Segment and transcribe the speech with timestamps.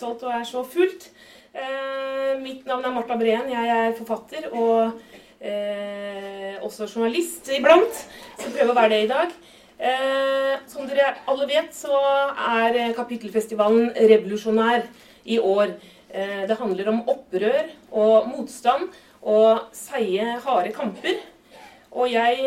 [0.00, 1.10] utsolgt og er så fullt.
[1.52, 3.50] Eh, mitt navn er Marta Breen.
[3.52, 4.92] Jeg er forfatter og
[5.40, 8.04] eh, også journalist iblant.
[8.38, 9.34] Skal prøve å være det i dag.
[9.80, 12.00] Eh, som dere alle vet, så
[12.64, 14.86] er kapittelfestivalen revolusjonær
[15.28, 15.76] i år.
[16.08, 18.88] Eh, det handler om opprør og motstand
[19.20, 21.20] og seige, harde kamper.
[21.90, 22.38] Og jeg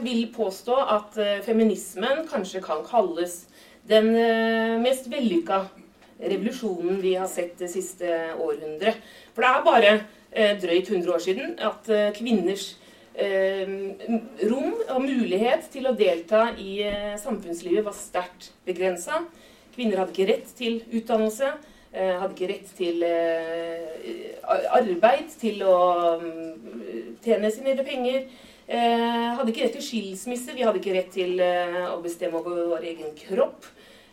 [0.00, 3.44] vill vil påstå at eh, feminismen kanskje kan kalles
[3.88, 5.66] den eh, mest vellykka
[6.18, 6.30] Mm.
[6.30, 9.00] revolusjonen vi har sett det siste århundret.
[9.34, 9.94] For det er bare
[10.32, 12.76] eh, drøyt 100 år siden at eh, kvinners
[13.14, 13.70] eh,
[14.50, 16.82] rom og mulighet til å delta i
[17.22, 19.24] samfunnslivet var sterkt begrensa.
[19.74, 21.52] Kvinner hadde ikke rett til utdannelse,
[21.94, 23.04] hadde ikke rett til
[24.44, 25.76] arbeid, til å
[26.18, 28.26] mm, tjene sine penger.
[28.68, 32.66] Eh, hadde ikke rett til skilsmisse, vi hadde ikke rett til eh, å bestemme over
[32.74, 33.64] vår egen kropp.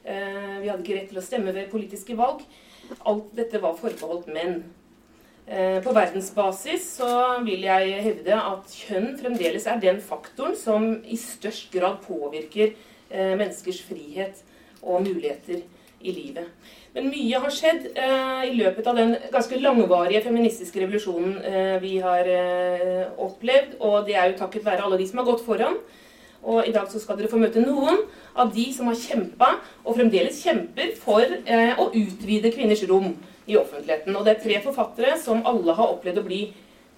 [0.05, 2.43] Eh, vi hadde ikke rett til å stemme ved politiske valg.
[3.09, 4.59] Alt dette var forbeholdt menn.
[5.45, 7.09] Eh, på verdensbasis så
[7.45, 13.33] vil jeg hevde at kjønn fremdeles er den faktoren som i størst grad påvirker eh,
[13.37, 14.41] menneskers frihet
[14.81, 15.61] og muligheter
[16.05, 16.49] i livet.
[16.95, 21.97] Men mye har skjedd eh, i løpet av den ganske langvarige feministiske revolusjonen eh, vi
[22.03, 23.77] har eh, opplevd.
[23.83, 25.77] Og det er jo takket være alle de som har gått foran.
[26.45, 28.03] Og i dag så skal dere få møte noen
[28.37, 33.15] av de som har kjempa, og fremdeles kjemper, for eh, å utvide kvinners rom
[33.49, 34.15] i offentligheten.
[34.15, 36.41] Og det er tre forfattere som alle har opplevd å bli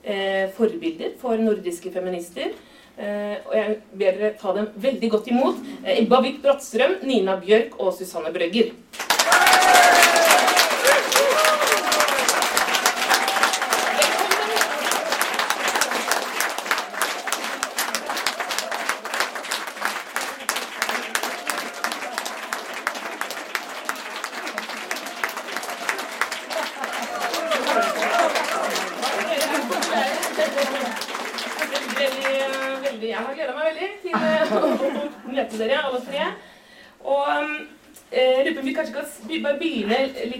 [0.03, 2.51] eh, forbilder for nordiske feminister.
[2.97, 5.59] Uh, og jeg ber dere ta dem veldig godt imot.
[5.83, 8.71] Eh, Ibba Ebba Witt Brattstrøm, Nina Bjørk og Susanne Brøgger.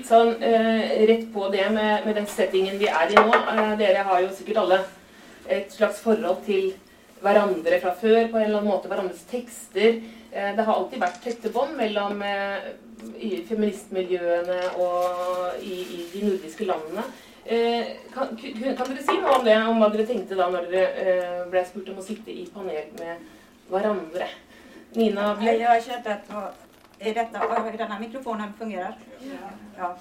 [0.07, 3.27] Litt sånn uh, rett på det med, med, den settingen vi er i nå.
[3.27, 4.79] Uh, dere har jo sikkert alle
[5.47, 6.73] et slags forhold til
[7.21, 8.87] hverandre fra før på en eller annen måte.
[8.87, 9.99] Hverandres tekster.
[10.31, 12.23] Uh, det har alltid vært tette bånd mellom
[13.47, 17.03] feministmiljøene og i, i, de nordiske landene.
[18.11, 21.13] Kan, kan, dere si noe om det, om hva dere tenkte da når dere
[21.51, 23.21] ble spurt om å sitte i panel med
[23.69, 24.31] hverandre?
[24.97, 25.29] Nina?
[25.45, 26.33] Jeg har kjent at
[26.99, 28.97] är detta, denna mikrofonen fungerar?
[29.19, 29.49] Ja.
[29.77, 29.97] ja.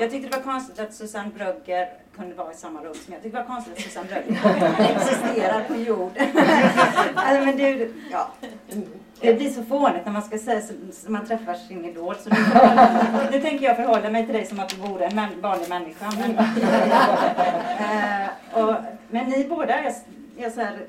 [0.00, 3.22] Jag tyckte det var konstigt att Susanne Brögger kunde vara i samma rum som jag.
[3.22, 6.28] tyckte det var konstigt att Susanne Brögger existerar på jorden.
[7.14, 8.30] alltså, men du, ja.
[9.20, 12.14] Det blir så fånigt när man ska säga så, man träffar sin idol.
[12.16, 12.36] Så nu,
[13.30, 16.12] nu tänker jag förhålla mig till dig som att du vore en vanlig människa.
[16.18, 18.28] Men, äh,
[18.62, 18.74] och,
[19.10, 19.94] men ni båda, jag,
[20.36, 20.86] jag, så här,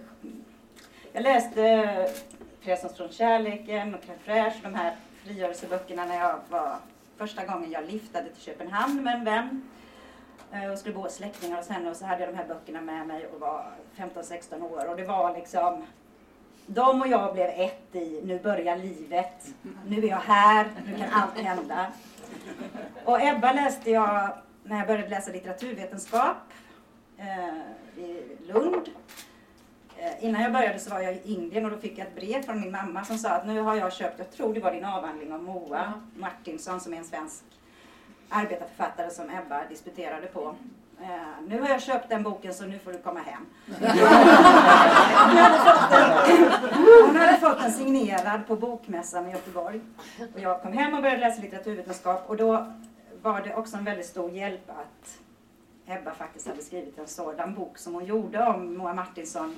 [1.13, 1.87] jag läste
[2.61, 6.75] Frälsarens från kärleken och Crème de här frigörelseböckerna när jag var
[7.17, 9.61] första gången jag liftade till Köpenhamn med en vän
[10.51, 12.81] eh, och skulle bo hos släktingar hos henne och så hade jag de här böckerna
[12.81, 14.89] med mig och var 15-16 år.
[14.89, 15.85] Och det var liksom
[16.65, 19.47] de och jag blev ett i nu börjar livet,
[19.87, 21.87] nu är jag här, nu kan allt hända.
[23.05, 24.29] Och Ebba läste jag
[24.63, 26.37] när jag började läsa litteraturvetenskap
[27.17, 28.89] eh, i Lund
[30.19, 32.59] innan jag började så var jag i Indien och då fick jag ett brev från
[32.59, 35.33] min mamma som sa att nu har jag köpt, jag tror det var din avhandling
[35.33, 35.93] om Moa ja.
[36.15, 37.43] Martinsson som är en svensk
[38.29, 40.55] arbetarförfattare som Ebba disputerade på.
[41.01, 43.45] Uh, nu har jag köpt den boken så nu får du komma hem.
[45.27, 46.11] hon, hade fått den,
[47.05, 49.81] hon hade fått den signerad på Bokmässan i Göteborg.
[50.33, 52.67] Och jag kom hem och började läsa litteraturvetenskap och då
[53.21, 55.17] var det också en väldigt stor hjälp att
[55.85, 59.55] Ebba faktiskt hade skrivit en sådan bok som hon gjorde om Moa Martinsson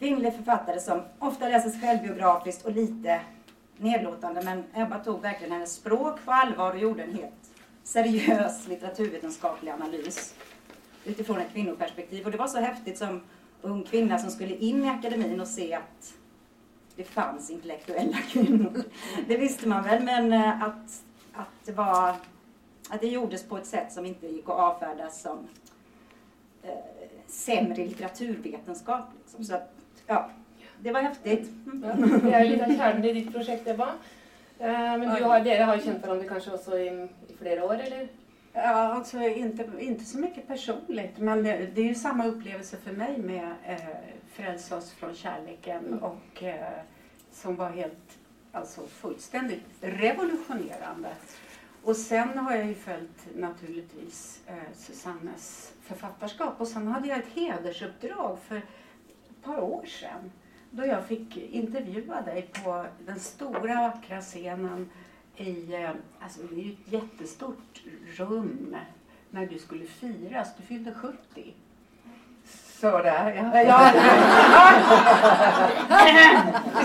[0.00, 3.20] kvinnlig författare som ofta läses självbiografiskt och lite
[3.76, 4.42] nedlåtande.
[4.42, 7.50] Men Ebba tog verkligen hennes språk på allvar och gjorde en helt
[7.84, 10.34] seriös litteraturvetenskaplig analys
[11.04, 12.24] utifrån ett kvinnoperspektiv.
[12.24, 13.20] Och det var så häftigt som
[13.62, 16.14] ung kvinna som skulle in i akademin och se att
[16.96, 18.82] det fanns intellektuella kvinnor.
[19.28, 22.14] Det visste man väl, men eh, att, att, det var,
[22.90, 25.38] att det gjordes på ett sätt som inte gick att avfärda som
[26.62, 26.70] eh,
[27.26, 29.04] sämre litteraturvetenskap.
[29.18, 29.44] Liksom.
[29.44, 29.79] Så att
[30.10, 30.30] ja,
[30.80, 31.50] det var häftigt.
[31.82, 31.92] Ja,
[32.22, 33.88] det är lite kärnan i ditt projekt Ebba.
[34.58, 38.08] Eh, men du har, dere har känt varandra kanske också i, i flera år eller?
[38.52, 42.92] Ja, alltså inte, inte så mycket personligt men det, det är ju samma upplevelse för
[42.92, 43.78] mig med eh,
[44.32, 45.98] Frälsa oss från kärleken mm.
[45.98, 46.78] och eh,
[47.32, 48.18] som var helt,
[48.52, 51.08] alltså fullständigt revolutionerande.
[51.82, 57.34] Och sen har jag ju följt naturligtvis eh, Susannes författarskap och sen hade jag ett
[57.34, 58.62] hedersuppdrag för
[59.42, 60.30] par år sedan
[60.70, 64.90] då jag fick intervjua dig på den stora vackra scenen
[65.36, 65.90] i, eh,
[66.20, 67.82] alltså det är ju ett jättestort
[68.16, 68.76] rum
[69.30, 70.56] när du skulle firas.
[70.56, 71.54] Du fyllde 70.
[72.80, 73.62] Sådär, ja.
[73.62, 73.92] ja.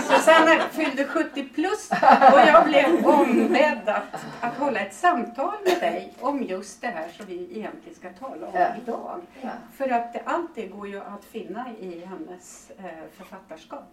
[0.00, 1.90] Susanne fyllde 70 plus
[2.32, 7.08] och jag blev ombedd att, att hålla ett samtal med dig om just det här
[7.16, 8.66] som vi egentligen ska tala om Ja.
[8.82, 9.20] idag.
[9.42, 9.48] Ja.
[9.76, 12.84] För att det, allt det går ju att finna i hennes eh,
[13.16, 13.92] författarskap.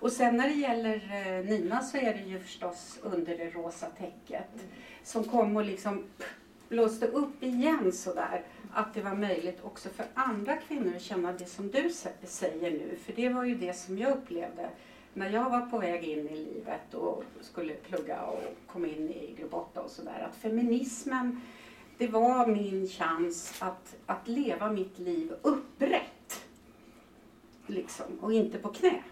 [0.00, 0.94] Och sen när det gäller
[1.26, 4.48] eh, Nina så är det ju förstås Under det rosa täcket
[5.02, 6.04] som kom och liksom
[6.70, 8.42] blåste upp igen sådär.
[8.72, 12.70] Att det var möjligt också för andra kvinnor att känna det som du sä- säger
[12.70, 12.96] nu.
[13.04, 14.70] För det var ju det som jag upplevde
[15.14, 19.34] när jag var på väg in i livet och skulle plugga och kom in i
[19.38, 20.28] Grupp 8 och sådär.
[20.30, 21.40] Att feminismen,
[21.98, 26.44] det var min chans att, att leva mitt liv upprätt.
[27.66, 29.02] Liksom, och inte på knä.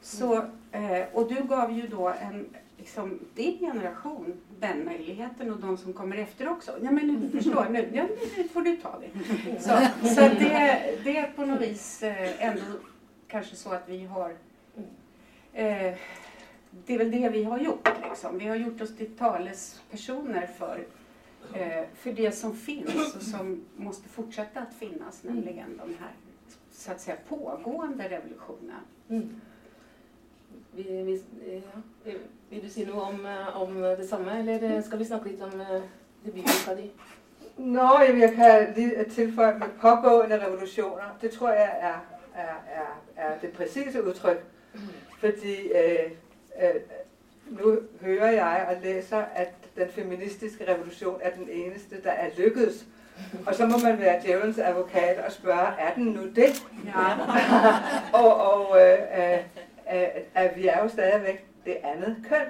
[0.00, 0.34] Så,
[0.72, 2.46] eh, och du gav ju då en,
[2.84, 6.72] liksom, din generation den möjligheten och de som kommer efter också.
[6.82, 9.20] Ja men du förstår, nu, ja, nu får du ta det.
[9.60, 9.68] Så,
[10.08, 12.62] så det, det är på något vis eh, ändå
[13.28, 14.30] kanske så att vi har
[15.52, 15.94] eh,
[16.86, 17.88] det är väl det vi har gjort.
[18.08, 18.38] Liksom.
[18.38, 20.86] Vi har gjort oss till talespersoner för,
[21.54, 26.12] eh, för det som finns och som måste fortsätta att finnas, nämligen de här
[26.72, 28.80] så att säga pågående revolutionerna.
[29.08, 29.40] Mm.
[30.76, 32.12] Vi, vi, ja.
[32.50, 35.60] Vil du si noe om, eh, om det samme, eller skal vi snakke litt om
[35.60, 35.82] eh,
[36.24, 36.90] debutboka di?
[37.56, 41.16] Nå, jeg kan tilføje med pågående revolutioner.
[41.22, 41.98] Det tror jeg er,
[42.34, 44.44] er, er, er det præcise udtryk.
[45.18, 46.10] Fordi øh,
[46.62, 46.80] øh,
[47.50, 52.86] nu hører jeg og læser, at den feministiske revolution er den eneste, der er lykkedes.
[53.46, 56.64] Og så må man være djævelens advokat og spørge, er den nu det?
[56.86, 57.06] Ja.
[58.20, 59.38] og og øh, øh,
[59.92, 62.46] øh, at vi er jo stadigvæk det andet køn.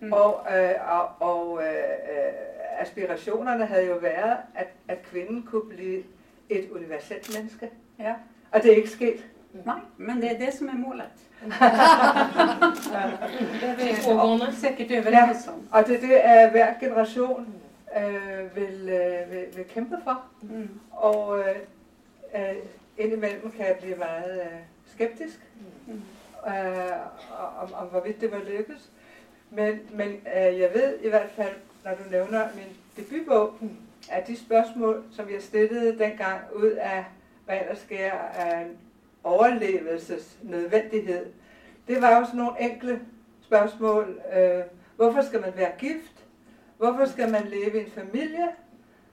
[0.00, 0.12] Mm.
[0.12, 2.32] Og, øh, og, og øh,
[2.78, 6.02] aspirationerne havde jo været, at, at kvinden kunne blive
[6.48, 7.70] et universelt menneske.
[7.98, 8.14] Ja.
[8.52, 9.26] Og det er ikke sket.
[9.64, 11.06] Nej, men det är det som är målet.
[13.80, 14.52] Det er pågående.
[14.52, 15.68] Säkert överens om.
[15.72, 17.54] Og det er det, at hver generation
[17.96, 20.22] øh, vil, øh, vil, vil kæmpe for.
[20.42, 20.68] Mm.
[20.90, 21.56] Og øh,
[22.34, 22.56] øh,
[22.98, 25.40] indimellem kan jeg blive meget øh, skeptisk
[25.86, 26.02] Mm.
[26.46, 26.92] Eh, øh,
[27.62, 28.90] om, om hvorvidt det var lykkes.
[29.50, 31.54] Men, men øh, jeg ved i hvert fald,
[31.84, 33.54] når du nævner min debutbog,
[34.10, 37.04] at de spørgsmål, som jeg stillede dengang ud af,
[37.44, 38.78] hvad ellers sker af en
[39.24, 41.26] overlevelsesnødvendighed,
[41.88, 43.00] det var jo sådan nogle enkle
[43.42, 44.20] spørgsmål.
[44.36, 44.60] Øh,
[44.96, 46.24] hvorfor skal man være gift?
[46.76, 48.48] Hvorfor skal man leve i en familie?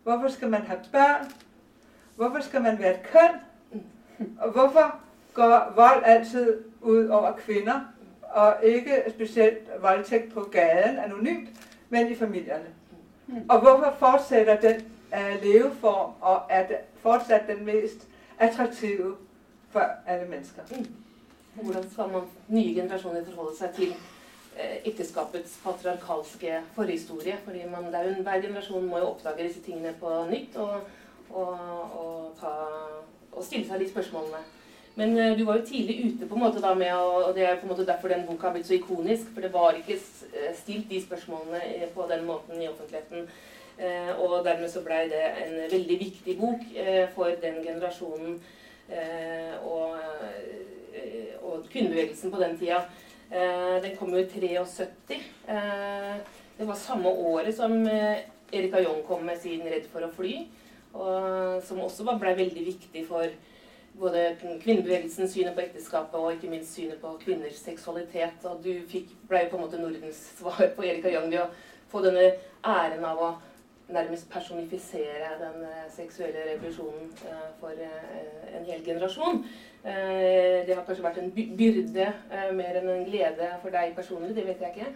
[0.03, 1.31] Hvorfor skal man have børn?
[2.15, 3.39] Hvorfor skal man være et køn?
[4.39, 4.99] Og hvorfor
[5.37, 7.79] går vold altid ud over kvinder?
[8.23, 11.49] Og ikke specielt voldtægt på gaden anonymt,
[11.89, 12.65] men i familierne.
[13.49, 14.81] Og hvorfor fortsætter den
[15.13, 18.07] uh, leveform og er det fortsat den mest
[18.39, 19.15] attraktive
[19.69, 20.61] for alle mennesker?
[21.53, 23.93] Hvordan skal man, nye generasjoner forholde seg til
[24.85, 27.37] ekteskapets patriarkalske forhistorie?
[27.43, 30.55] Fordi man, det er jo, en- hver generasjon må jo oppdage disse tingene på nytt
[30.55, 30.79] og,
[31.29, 31.51] og,
[31.99, 32.53] og, ta,
[33.31, 34.37] og stille seg de spørsmålene.
[34.97, 37.59] Men eh, du var jo tidlig ute på en måte da med, og det er
[37.59, 40.55] på en måte derfor den boka har blitt så ikonisk, for det var ikke eh,
[40.57, 43.29] stilt de spørsmålene eh, på den måten i offentligheten.
[44.17, 48.41] Och og dermed så blei det en veldig viktig bok för for den generasjonen
[49.63, 49.97] och og,
[51.41, 52.81] og kvinnebevegelsen på den tida.
[53.83, 55.19] Den kom jo i 73.
[56.57, 57.87] Det var samme året som
[58.51, 60.47] Erika Jong kom med sin 'Redd for å fly',
[60.93, 63.29] og, som også var- väldigt veldig viktig for
[63.99, 68.45] både kvinnebevegelsens synet på ekteskapet og ikke minst synet på kvinners seksualitet.
[68.45, 71.51] Og du fikk, ble på en måte Nordens svar på Erika Young ved å
[71.91, 72.31] få denne
[72.65, 73.33] æren av å
[73.87, 79.45] nærmest personifisere den eh, sexuella seksuelle revolusjonen eh, for eh, en hel generasjon.
[79.87, 82.07] Det har kanskje vært en byrde
[82.57, 84.89] mer enn en glede for deg personlig, det vet jeg ikke.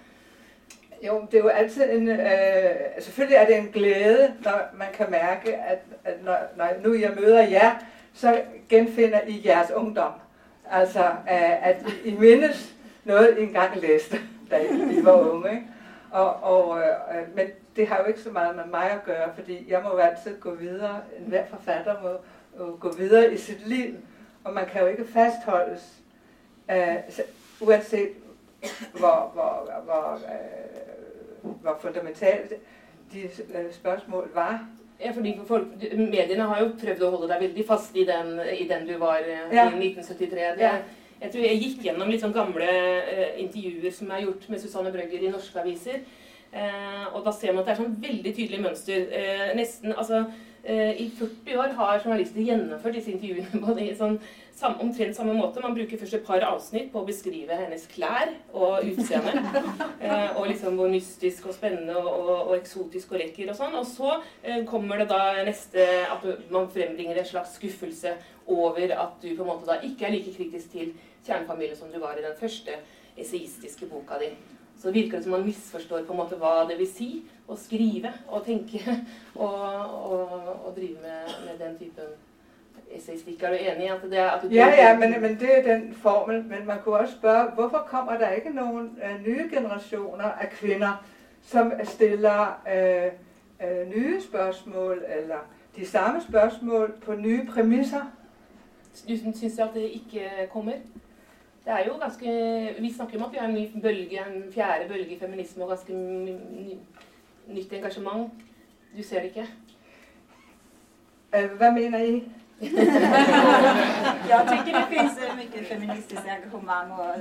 [1.04, 5.12] Jo, det er jo alltid en, øh, selvfølgelig er det en glädje når man kan
[5.12, 7.72] märka at, at når, når nu jeg møder jer,
[8.14, 10.12] så genfinder I jeres ungdom.
[10.72, 14.18] Altså, øh, at I, mindes noget, I engang læste,
[14.52, 15.52] da I, var unge.
[15.52, 15.68] Ikke?
[16.12, 19.72] Og, og, øh, men det har jo ikke så meget med mig at gøre, fordi
[19.72, 21.02] jeg må jo altid gå videre.
[21.20, 22.10] En hver forfatter må
[22.66, 23.96] jo gå videre i sit liv,
[24.44, 26.02] og man kan jo ikke fastholdes,
[26.72, 26.96] øh,
[27.62, 28.10] uanset
[29.00, 30.82] hvor, hvor, hvor øh,
[31.62, 32.54] hvor fundamentalt
[33.14, 34.66] de øh, spørgsmål var.
[35.02, 35.68] Ja, fordi folk,
[35.98, 39.22] Mediene har jo prøvd å holde deg veldig fast i den, i den du var
[39.26, 39.68] eh, Ja.
[39.72, 40.56] i 1973.
[40.58, 40.74] Det, Ja.
[41.22, 44.90] Jeg tror jeg gikk gjennom litt sånn gamle eh, intervjuer som er gjort med Susanne
[44.94, 46.00] Brøgger i norske aviser.
[46.52, 49.04] Eh, og da ser man at det er sånn veldig tydelig mønster.
[49.14, 50.24] Eh, nesten, altså
[50.64, 54.20] I 40 år har journalister gjennomført disse intervjuene på sånn,
[54.62, 55.62] sam, omtrent samme måte.
[55.64, 59.64] Man bruker først et par avsnitt på å beskrive hennes klær og utseende.
[60.06, 63.78] eh, og liksom hvor mystisk og spennende og, og, og eksotisk og lekker og sånn.
[63.80, 64.14] Og så
[64.44, 68.16] eh, kommer det da neste at du, man frembringer en slags skuffelse
[68.52, 72.02] over at du på en måte da ikke er like kritisk til kjernefamilie som du
[72.02, 72.80] var i den første
[73.20, 74.34] esaistiske boka di.
[74.82, 77.12] Så virker det som man misforstår på en måte hva det vil si
[77.48, 78.82] å skrive og tenke
[79.36, 80.32] og, og,
[80.66, 82.14] og drive med, med den typen
[82.96, 83.44] essaystikk.
[83.44, 85.76] Er du enig i at det er at du Ja, ja, men, men det er
[85.76, 86.46] den formel.
[86.46, 91.06] Men man kunne også spørge, hvorfor kommer der ikke nogen øh, nye generationer af kvinder,
[91.42, 93.12] som stiller øh,
[93.68, 95.38] øh, nye spørgsmål, eller
[95.76, 98.12] de samme spørgsmål på nye præmisser?
[99.10, 100.74] Du syns at det ikke kommer?
[101.66, 104.88] Det er jo ganske, Vi snakker om at vi har en ny bølge, en fjerde
[104.88, 106.74] bølge i feminisme og ganske ny, ny,
[107.48, 108.32] nytt engasjement.
[108.98, 109.48] Du ser det ikke?
[111.36, 112.32] Øh, hvad mener I?
[114.30, 117.16] Jag tycker det finns eh, mycket feministiskt engagemang och,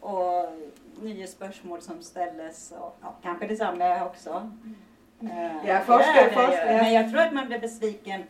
[0.00, 0.44] och
[1.02, 2.72] nya spörsmål som ställs.
[2.78, 4.50] Och, ja, kanske detsamma också.
[5.22, 5.84] Eh, Ja, det är det
[6.34, 6.82] forskar, ja.
[6.82, 8.22] Men jag tror att man blir besviken.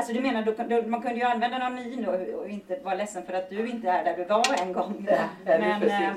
[0.00, 3.22] Alltså du menar, då, man kunde ju använda någon ny nu och inte vara ledsen
[3.26, 5.06] för att du inte är där du var en gång.
[5.10, 6.12] Ja, Men, eh,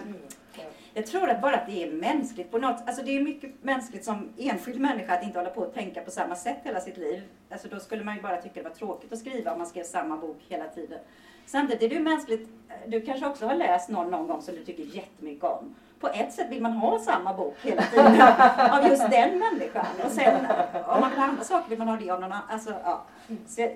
[0.94, 4.06] jag tror att bara att det är mänskligt på något Alltså det är mycket mänskligt
[4.06, 7.22] som enskild människa att inte hålla på och tänka på samma sätt hela sitt liv.
[7.50, 9.84] Alltså då skulle man ju bara tycka det var tråkigt att skriva om man skrev
[9.84, 11.00] samma bok hela tiden.
[11.46, 12.50] Samtidigt är det ju mänskligt,
[12.88, 15.76] du kanske också har läst någon någon gång som du tycker jättemycket om.
[16.04, 18.22] På ett sätt vill man ha samma bok hela tiden
[18.72, 19.86] av just den människan.
[20.06, 20.46] Och sen
[20.86, 22.48] om man vill ha andra saker vill man ha det av någon annan.
[22.50, 23.04] Alltså, ja.
[23.48, 23.70] Så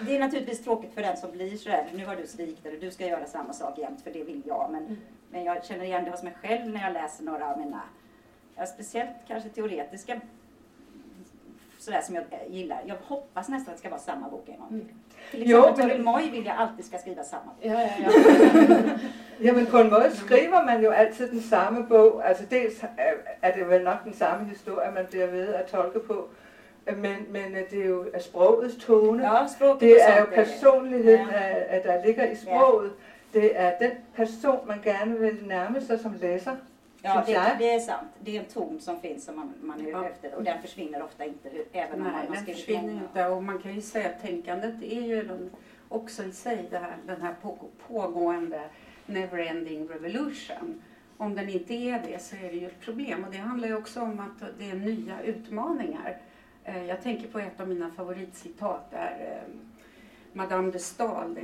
[0.00, 2.90] det är naturligtvis tråkigt för den som blir sådär, nu har du svikit eller du
[2.90, 4.68] ska göra samma sak jämt för det vill jag.
[4.72, 4.98] Men,
[5.30, 7.82] men jag känner igen det hos mig själv när jag läser några av mina,
[8.56, 10.20] ja, speciellt kanske teoretiska
[11.88, 12.78] sådär som jag gillar.
[12.86, 14.68] Jag hoppas nästan att det ska vara samma bok en gång.
[14.70, 14.88] Mm.
[15.30, 17.50] Till Jo, exempel men- Toril Moy vill jag alltid ska skriva samma.
[17.62, 18.10] Ja, ja, ja.
[19.40, 22.22] Jamen på en måde skriver man jo altid den samme bog.
[22.28, 25.98] Altså dels er- er det vel nok den samme historie, man bliver ved at tolke
[26.00, 26.28] på.
[26.96, 29.22] Men, men øh, det er jo af sprogets tone.
[29.32, 30.34] Ja, språket Det er jo är det.
[30.34, 31.76] personligheden, Ja.
[31.76, 32.92] at der ligger i sproget.
[33.34, 36.56] Det er den person, man gerne vil nærme sig som læser.
[37.02, 38.08] Ja, det, det är sant.
[38.20, 40.04] Det är en ton som finns som man, man är Ja.
[40.08, 43.02] efter och den försvinner ofta inte även om man Nej, har den skrivit försvinner många.
[43.02, 43.26] inte.
[43.26, 45.50] Och man kan ju säga att tänkandet är ju den-
[45.88, 48.60] också i sig här, den här på- pågående
[49.06, 50.82] never-ending revolution.
[51.16, 53.24] Om den inte är det så är det ju ett problem.
[53.24, 56.16] Och det handlar ju också om att det är nya utmaningar.
[56.64, 59.54] Eh, Jag tänker på ett av mina favoritcitat där eh,
[60.32, 61.36] Madame de Stael,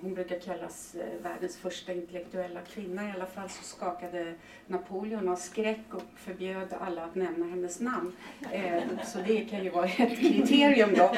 [0.00, 3.08] hon brukar kallas eh, världens första intellektuella kvinna.
[3.08, 4.34] I alla fall så skakade
[4.66, 8.12] Napoleon av skräck och förbjöd alla att nämna hennes namn.
[8.52, 11.10] Eh, så det kan ju vara ett kriterium då.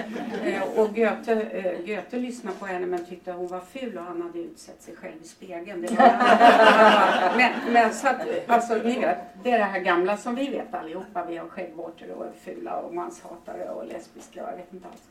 [0.45, 4.23] Eh, och Goethe, Goethe lyssnade på henne men tyckte att hon var ful och han
[4.23, 5.83] hade utsett sig själv i spegeln.
[5.83, 10.35] Det var, men, men så att, alltså ni vet, det är det här gamla som
[10.35, 11.25] vi vet allihopa.
[11.29, 15.03] Vi har skäggvårtor och är fula och manshatare och lesbiska och jag vet inte alls.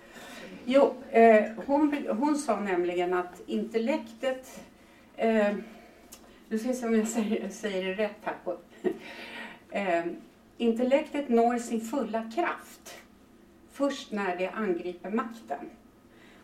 [0.65, 0.93] Jo,
[1.65, 4.63] hon, hon sa nämligen att intellektet,
[5.15, 5.55] eh,
[6.49, 8.35] nu ska vi se om jag säger, säger det rätt här.
[8.43, 8.57] På,
[9.71, 10.05] eh,
[10.57, 12.97] intellektet når sin fulla kraft
[13.71, 15.69] först när det angriper makten.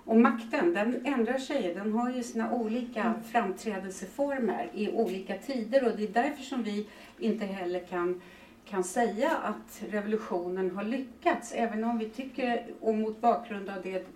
[0.09, 5.97] Och makten den ändrar sig, den har ju sina olika framträdelseformer i olika tider och
[5.97, 6.87] det är därför som vi
[7.19, 8.21] inte heller kan,
[8.65, 11.51] kan säga att revolutionen har lyckats.
[11.55, 14.07] Även om vi tycker, och mot bakgrund av det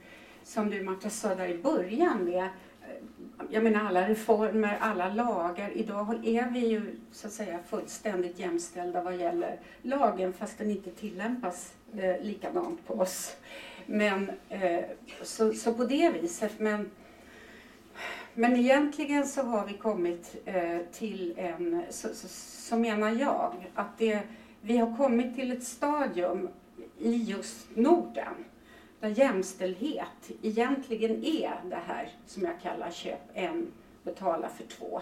[0.44, 2.50] som du Marta sa där i början med eh,
[3.50, 5.78] jag menar alla reformer, alla lagar.
[5.78, 10.92] Idag är vi ju så att säga fullständigt jämställda vad gäller lagen fast den inte
[10.92, 13.36] tillämpas eh, likadant på oss.
[13.86, 14.84] Men eh,
[15.22, 16.60] så, så på det viset.
[16.60, 16.92] Men,
[18.34, 22.28] men egentligen så har vi kommit eh, till en, så, så,
[22.68, 24.20] så menar jag, att det,
[24.62, 26.50] vi har kommit till ett stadium
[27.00, 28.34] i just Norden
[29.04, 33.68] där jämställdhet egentligen är det här som jag kallar köp en,
[34.04, 35.02] betala för två.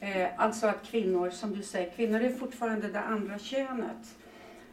[0.00, 4.16] Eh, alltså att kvinnor, som du säger, kvinnor är fortfarande det andra könet.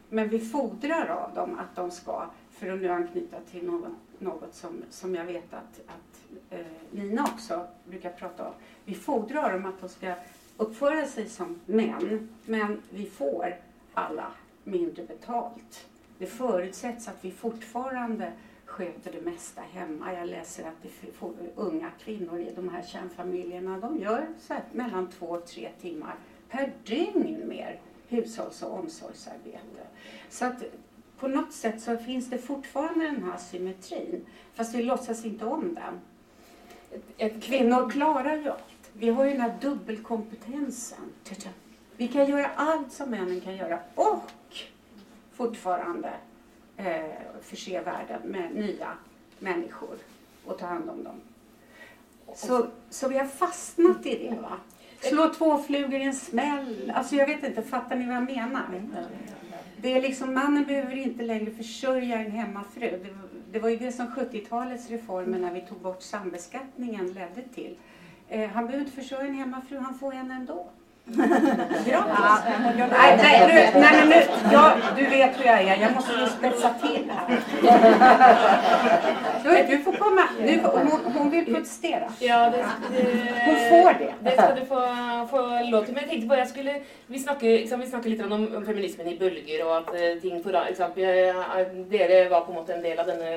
[0.08, 4.54] Men vi fordrar av dem att de ska, för att nu anknyta till något, något
[4.54, 8.54] som, som jag vet att, att eh, Nina också brukar prata om.
[8.84, 10.14] Vi fordrar dem att de ska
[10.56, 13.56] uppföra sig som män, men vi får
[13.94, 14.26] alla
[14.64, 15.86] mindre betalt.
[16.22, 18.32] Det förutsätts att vi fortfarande
[18.64, 20.12] sköter det mesta hemma.
[20.12, 24.62] Jag läser att det får, unga kvinnor i de här kärnfamiljerna de gör så här,
[24.72, 26.14] mellan två och tre timmar
[26.50, 29.82] per dygn mer hushålls och omsorgsarbete.
[30.30, 30.62] Så att
[31.18, 35.78] på något sätt så finns det fortfarande den här symmetrin fast vi låtsas inte om
[37.18, 37.40] den.
[37.40, 38.90] Kvinnor klarar ju allt.
[38.92, 41.12] Vi har ju den här dubbelkompetensen.
[41.96, 44.30] Vi kan göra allt som männen kan göra och
[45.42, 46.12] fortfarande
[46.76, 47.02] eh,
[47.42, 48.88] förse världen med nya
[49.38, 49.96] människor
[50.44, 51.20] och ta hand om dem.
[52.34, 54.40] Så, så vi har fastnat i det.
[54.40, 54.52] Va?
[55.00, 56.92] Slå två flugor i en smäll.
[56.94, 58.64] Alltså jag vet inte, fattar ni vad jag menar?
[59.76, 62.90] Det är liksom, mannen behöver inte längre försörja en hemmafru.
[62.90, 63.14] Det,
[63.52, 67.76] det var ju det som 70-talets reformer när vi tog bort sambeskattningen ledde till.
[68.28, 70.70] Eh, han behöver inte försörja en hemmafru, han får en ändå.
[71.04, 71.88] Gratis.
[71.90, 72.04] Ja,
[72.90, 75.76] nej, nej, nu, nej, men nu, jag, du vet hur jag är.
[75.76, 77.40] Jag måste ju spetsa till här.
[79.68, 80.22] Du, får komma.
[80.40, 82.12] Nu, hon, hon vill protestera.
[82.18, 82.66] Ja, det,
[82.96, 83.04] det,
[83.46, 84.14] hon får det.
[84.20, 84.80] Det ska du få,
[85.30, 85.94] få lov till.
[85.94, 89.08] Men jag tänkte bara, jag skulle Vi snackade, liksom, vi snakker litt om, om feminismen
[89.08, 90.90] i bølger, och att uh, ting for, liksom,
[91.88, 93.36] Dere var på något en del av den uh,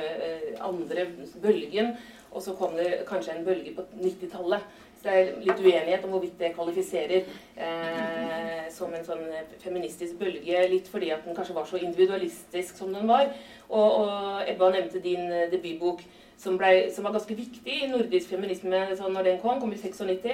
[0.60, 0.95] andra
[1.41, 1.95] bølgen,
[2.29, 4.62] och så kom det kanske en bølge på 90-tallet
[5.05, 9.24] det er litt uenighet om hvorvidt det kvalifiserer eh, som en sånn
[9.62, 13.29] feministisk bølge, litt fordi at den kanskje var så individualistisk som den var.
[13.69, 16.03] Og, og Ebba nevnte din eh, debutbok,
[16.41, 19.79] som, ble, som, var ganske viktig i nordisk feminisme sånn når den kom, kom i
[19.79, 20.25] 96.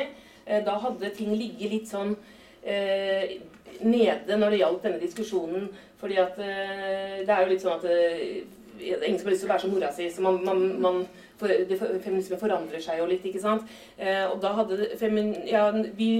[0.45, 2.15] Eh, da hadde ting ligget litt sånn
[2.63, 3.37] eh,
[3.81, 5.69] nede når det gjaldt denne diskusjonen.
[6.01, 8.41] fordi at eh, det er jo litt sånn at eh,
[8.81, 10.09] ingen som har lyst til å være som mora si.
[10.09, 11.03] så man, man, man
[11.41, 13.65] for, det, Feminisme forandrer seg jo litt, ikke sant.
[13.97, 15.65] Eh, og da hadde femin, ja,
[15.97, 16.11] vi,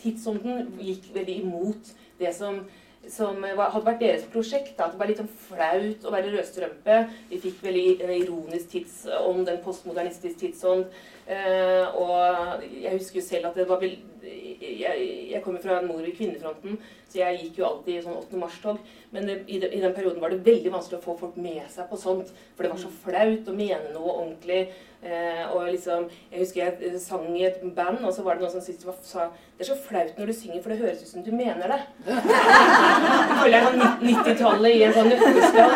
[0.00, 2.64] Tidsånden gikk veldig imot det som
[3.06, 4.72] som var, hadde vært deres prosjekt.
[4.76, 4.88] Da.
[4.88, 6.96] At det var litt sånn flaut å være rødstrømpe.
[7.30, 10.88] Vi fikk veldig en ironisk tidsånd, en postmodernistisk tidsånd.
[11.26, 15.88] Eh, og jeg husker jo selv at det var vel Jeg, jeg kommer fra en
[15.88, 16.78] mor i kvinnefronten,
[17.10, 18.38] så jeg gikk jo alltid i sånn 8.
[18.40, 18.78] mars-tog.
[19.14, 21.62] Men det, i, de, i, den perioden var det veldig vanskelig å få folk med
[21.70, 22.32] seg på sånt.
[22.56, 24.60] For det var så flaut å mene noe ordentlig.
[25.06, 28.42] Eh, og liksom, Jeg husker jeg eh, sang i et band, og så var det
[28.42, 28.62] noen som
[29.06, 31.66] sa Det er så flaut når du synger, for det høres ut som du mener
[31.70, 31.80] det.
[33.38, 35.72] Føler jeg er 90-tallet i en sånn nøtteskall.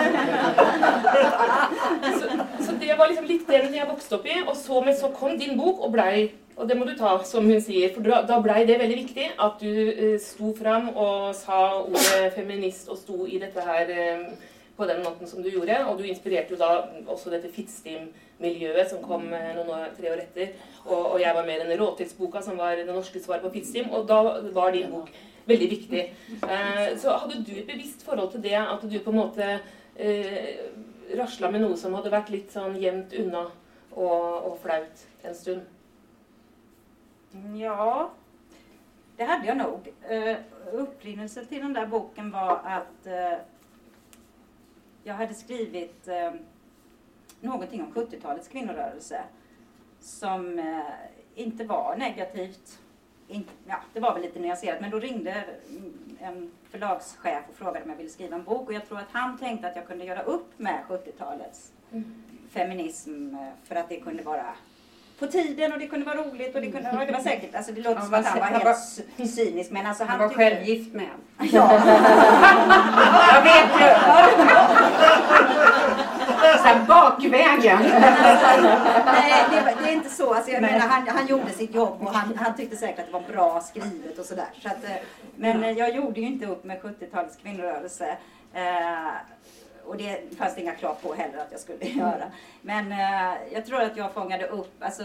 [3.01, 4.35] Det var liksom litt det jeg vokste opp i.
[4.45, 6.29] Og så, men så kom din bok og blei
[6.61, 9.63] og det må du ta, som hun sier, for da blei det veldig viktig at
[9.63, 14.27] du uh, sto fram og sa ordet feminist og sto i dette her uh,
[14.77, 15.79] på den måten som du gjorde.
[15.89, 16.69] Og du inspirerte jo da
[17.07, 20.53] også dette Fittstim-miljøet som kom uh, noen år, tre år etter.
[20.85, 23.89] Og, og, jeg var med i denne Råtidsboka som var det norske svaret på Fittstim,
[23.97, 24.21] og da
[24.53, 25.09] var din bok
[25.49, 26.03] veldig viktig.
[27.01, 30.53] så hadde du et bevisst forhold til det, at du på en måte uh,
[31.17, 33.47] rasla med noe som hadde vært litt sånn gjemt unna
[33.91, 35.63] og, og flaut en stund?
[37.57, 38.11] Ja,
[39.17, 39.89] det hade jag nog.
[40.11, 40.37] Uh,
[40.73, 43.39] upprinnelsen till den där boken var att uh,
[45.05, 46.41] jag hade skrivit uh,
[47.41, 49.23] någonting om 70-talets kvinnorörelse
[50.01, 50.81] som uh,
[51.35, 52.79] inte var negativt.
[53.67, 55.45] Ja, det var väl lite nyanserat, men då ringde
[56.21, 59.39] en förlagschef och frågade om jag ville skriva en bok och jag tror att han
[59.39, 62.23] tänkte att jag kunde göra upp med 70-talets mm.
[62.51, 64.55] feminism för att det kunde vara
[65.19, 67.81] på tiden och det kunde vara roligt och det, kunde, det var säkert, alltså det
[67.81, 70.69] låter som att han var helt var, cynisk men alltså han, han var tyckte, själv
[70.69, 71.49] gift med en.
[71.53, 71.73] Ja.
[73.35, 73.87] jag vet ju.
[76.63, 77.79] Sen bakvägen.
[79.05, 80.35] Nej, det, det, är inte så.
[80.35, 83.13] Alltså, jag menar, han, han gjorde sitt jobb och han, han tyckte säkert att det
[83.13, 84.49] var bra skrivet och sådär.
[84.63, 84.91] Så att, eh,
[85.37, 85.71] men ja.
[85.71, 88.17] jag gjorde ju inte upp med 70-talets kvinnorörelse.
[88.55, 89.13] Eh,
[89.85, 92.25] och det fanns det inga krav på heller att jag skulle göra.
[92.63, 95.05] Men eh, jag tror att jag fångade upp, alltså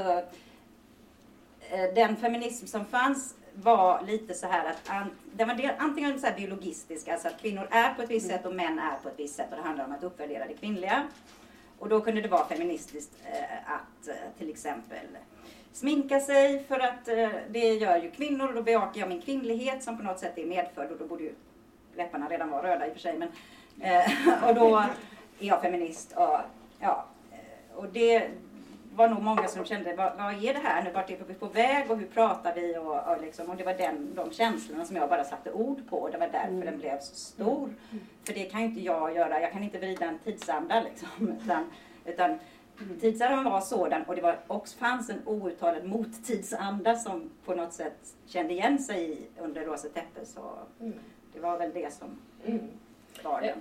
[1.69, 6.19] eh, den feminism som fanns var lite så här att an, den var del, antingen
[6.19, 9.09] så här biologistisk, alltså att kvinnor är på ett visst sätt och män är på
[9.09, 11.07] ett visst sätt och det handlar om att uppvärdera det kvinnliga.
[11.79, 15.07] Och då kunde det vara feministiskt eh, att eh, till exempel
[15.73, 19.83] sminka sig för att eh, det gör ju kvinnor och då bejakar jag min kvinnlighet
[19.83, 21.33] som på något sätt är medfödd och då borde ju
[21.95, 23.29] läpparna redan vara röda i och för sig men
[23.81, 24.77] Eh, och då
[25.39, 26.11] är jag feminist.
[26.11, 26.39] Och,
[26.79, 28.29] ja, eh, och det
[28.95, 30.91] var nog många som kände, vad, vad är det här nu?
[30.91, 32.77] Vart är vi på väg och hur pratar vi?
[32.77, 35.97] Och, och, liksom, och det var den, de känslorna som jag bara satte ord på.
[35.97, 36.65] Och det var därför mm.
[36.65, 37.63] den blev så stor.
[37.91, 38.05] Mm.
[38.23, 39.41] För det kan ju inte jag göra.
[39.41, 41.09] Jag kan inte vrida en tidsanda liksom.
[41.43, 41.69] Utan,
[42.05, 42.39] utan
[43.01, 48.13] Tidsandan var sådan och det var också fanns en outtalad mottidsanda som på något sätt
[48.25, 50.25] kände igen sig under Rosa täppe.
[50.25, 50.41] Så
[50.79, 50.93] mm
[51.33, 52.69] Det var väl det som Mm.
[53.23, 53.55] var det.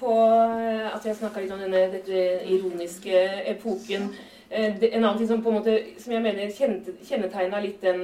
[0.00, 4.10] På eh, at jeg snakka litt om denne dette ironiske epoken.
[4.50, 8.00] Eh, en annen ting som på en måte, som jeg mener kjente- kjennetegna litt den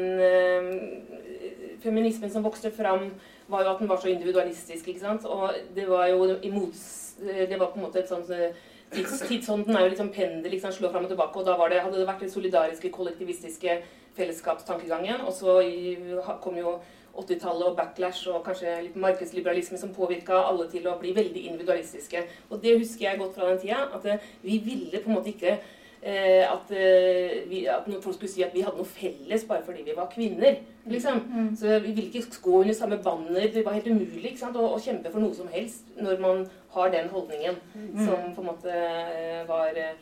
[1.82, 3.10] feminismen som vokste fram,
[3.48, 4.88] var jo at den var så individualistisk.
[4.88, 5.24] ikke sant?
[5.24, 6.74] Og det var jo imot
[7.22, 8.56] eh, Det var på en måte et sånt eh,
[8.92, 11.38] tids, Tidsånden er jo liksom pendel, liksom, slår fram og tilbake.
[11.38, 13.80] Og da var det, hadde det vært den solidariske, kollektivistiske
[14.16, 15.20] fellesskapstankegangen.
[15.26, 15.60] Og så
[16.42, 16.78] kom jo
[17.22, 22.22] 80-tallet og backlash og kanskje litt markedsliberalisme som påvirka alle til å bli veldig individualistiske.
[22.50, 23.88] Og det husker jeg godt fra den tida.
[23.96, 28.18] At eh, vi ville på en måte ikke eh, at, eh, vi, at når folk
[28.18, 30.58] skulle si at vi hadde noe felles bare fordi vi var kvinner.
[30.86, 31.22] liksom.
[31.58, 33.48] Så vi ville ikke gå under samme banner.
[33.52, 33.88] Det var helt?
[34.46, 36.44] Å, å kjempe for noe som helst når man
[36.76, 37.56] har den holdningen
[38.06, 39.94] som på eh, var Eh,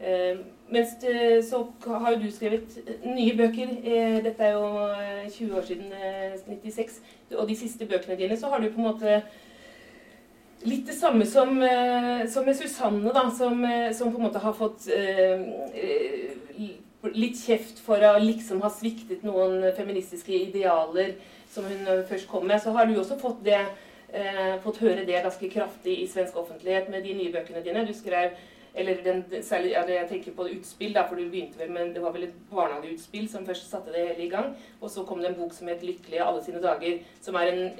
[0.00, 0.38] Eh,
[0.70, 3.68] mens det, eh, så har jo du skrevet nye bøker.
[3.82, 4.94] Eh, dette er jo
[5.30, 7.00] 20 år siden, eh, 96.
[7.36, 9.22] Og de siste bøkene dine så har du på en måte
[10.66, 14.38] litt det samme som, eh, som med Susanne, da, som, eh, som på en måte
[14.42, 15.40] har fått eh,
[15.74, 16.70] eh,
[17.14, 21.14] litt kjeft for å liksom ha sviktet noen feministiske idealer
[21.50, 22.60] som hun først kom med.
[22.60, 23.60] Så har du også fått det
[24.12, 27.86] eh, fått høre det ganske kraftig i svensk offentlighet med de nye bøkene dine.
[27.86, 28.30] Du skrev
[28.78, 32.02] eller den, særlig, ja, jeg tenker på utspill, da, for du begynte vel med Det
[32.02, 34.56] var vel et barnehageutspill som først satte det hele i gang.
[34.80, 37.70] Og så kom det en bok som het 'Lykkelige alle sine dager', som er en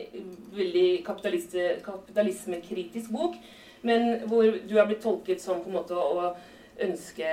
[0.53, 3.35] veldig kapitalist- kapitalismekritisk bok,
[3.83, 6.35] men hvor du har blitt tolket som på en måte å
[6.81, 7.25] ønske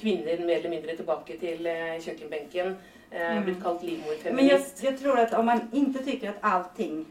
[0.00, 2.76] kvinner mer eller mindre tilbake til eh, kjøkkenbenken.
[3.12, 3.44] Eh, Mm.
[3.44, 4.82] Blitt kalt Men jag, livmorfeminist.
[4.84, 7.06] jag tror att om man inte tycker att allting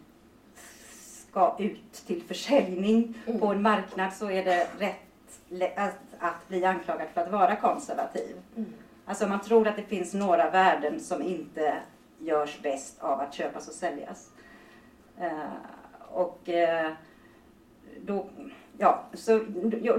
[1.30, 3.40] ska ut till försäljning Mm.
[3.40, 5.07] på en marknad så är det rätt
[6.20, 8.38] att, bli anklagad för att vara konservativ.
[8.56, 8.74] Mm.
[9.06, 11.74] Alltså man tror att det finns några värden som inte
[12.20, 14.30] görs bäst av att köpas och säljas.
[15.20, 15.32] Eh,
[16.12, 16.92] och eh,
[18.02, 18.26] då,
[18.78, 19.40] ja, så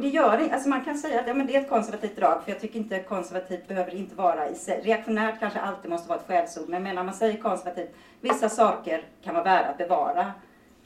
[0.01, 0.51] det gör det.
[0.51, 2.79] Alltså man kan säga att ja, men det är ett konservativt drag för jag tycker
[2.79, 4.81] inte konservativt behöver inte vara i sig.
[4.85, 9.35] Reaktionärt kanske alltid måste vara ett skällsord men om man säger konservativt, vissa saker kan
[9.35, 10.33] vara värda att bevara.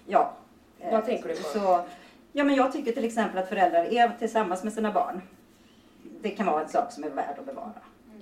[0.06, 0.32] Ja.
[0.90, 1.42] Vad tänker du på?
[1.42, 1.84] Så,
[2.32, 5.22] ja men jag tycker till exempel att föräldrar är tillsammans med sina barn.
[6.22, 7.72] Det kan vara en sak som är värd att bevara.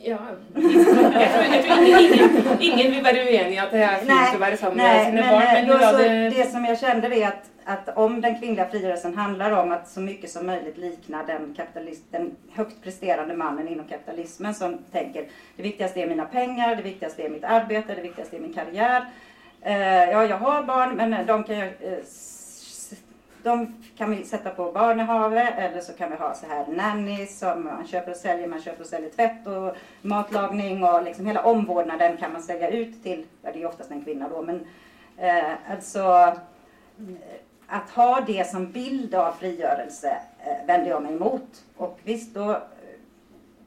[0.02, 0.18] Ja.
[0.54, 4.30] Jeg tror, jeg tror ingen, ingen vil være uenig i at det er fint Nej,
[4.36, 5.42] å være sammen med sine men barn.
[5.42, 8.66] eh, Men då, så, hadde det som jag kände är att, att om den kvinnliga
[8.70, 13.68] frigörelsen handlar om att så mycket som möjligt likna den, kapitalist, den högt presterande mannen
[13.68, 15.24] inom kapitalismen som tänker
[15.56, 19.04] det viktigaste är mina pengar, det viktigaste är mitt arbete, det viktigaste är min karriär.
[19.62, 22.39] Eh, ja, jag har barn men de kan jag eh, s-
[23.42, 27.64] de kan vi sätta på barnehave eller så kan vi ha så här nannies som
[27.64, 28.48] man köper och säljer.
[28.48, 33.02] Man köper och säljer tvätt och matlagning och liksom hela omvårdnaden kan man sälja ut
[33.02, 34.66] till, ja det är oftast en kvinna då, men
[35.16, 36.00] eh, alltså
[36.98, 41.64] eh, att ha det som bild av frigörelse eh, vänder jag mig emot.
[41.76, 42.58] Och visst då eh,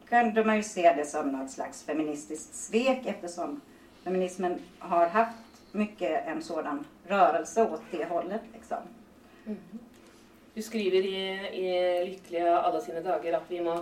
[0.09, 3.61] kunde man ju se det som något slags feministiskt svek eftersom
[4.03, 5.37] feminismen har haft
[5.71, 8.41] mycket en sådan rörelse åt det hållet.
[8.53, 8.77] Liksom.
[9.43, 11.21] Du skriver i,
[11.59, 13.75] i Lyckliga alla sina dagar att vi må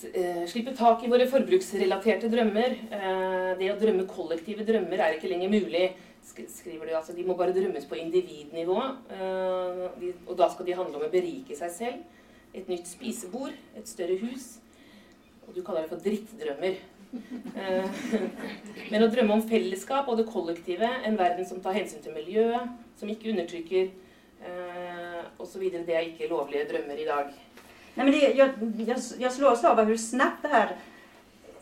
[0.00, 2.72] slippa slippe tak i våre forbruksrelaterte drømmer.
[2.90, 5.84] Eh, det å drømme kollektive drømmer er ikke lenger mulig,
[6.26, 6.94] skriver du.
[6.96, 8.80] Altså, de må bare drømmes på individnivå.
[9.12, 12.02] Eh, Och då og da skal de handle om å berike seg selv.
[12.54, 14.58] Et nytt spisebord, et større hus.
[15.46, 16.74] Og du kaller det for drittdrømmer.
[18.90, 22.72] Men å drømme om fellesskap og det kollektive, en verden som tar hensyn til miljøet,
[22.96, 23.90] som ikke undertrykker
[24.44, 25.12] eh,
[25.54, 27.24] vidare Det är inte lovliga drömmar idag.
[27.94, 28.50] Nej, men det, jag,
[28.86, 30.76] jag, jag slås av hur snabbt det här,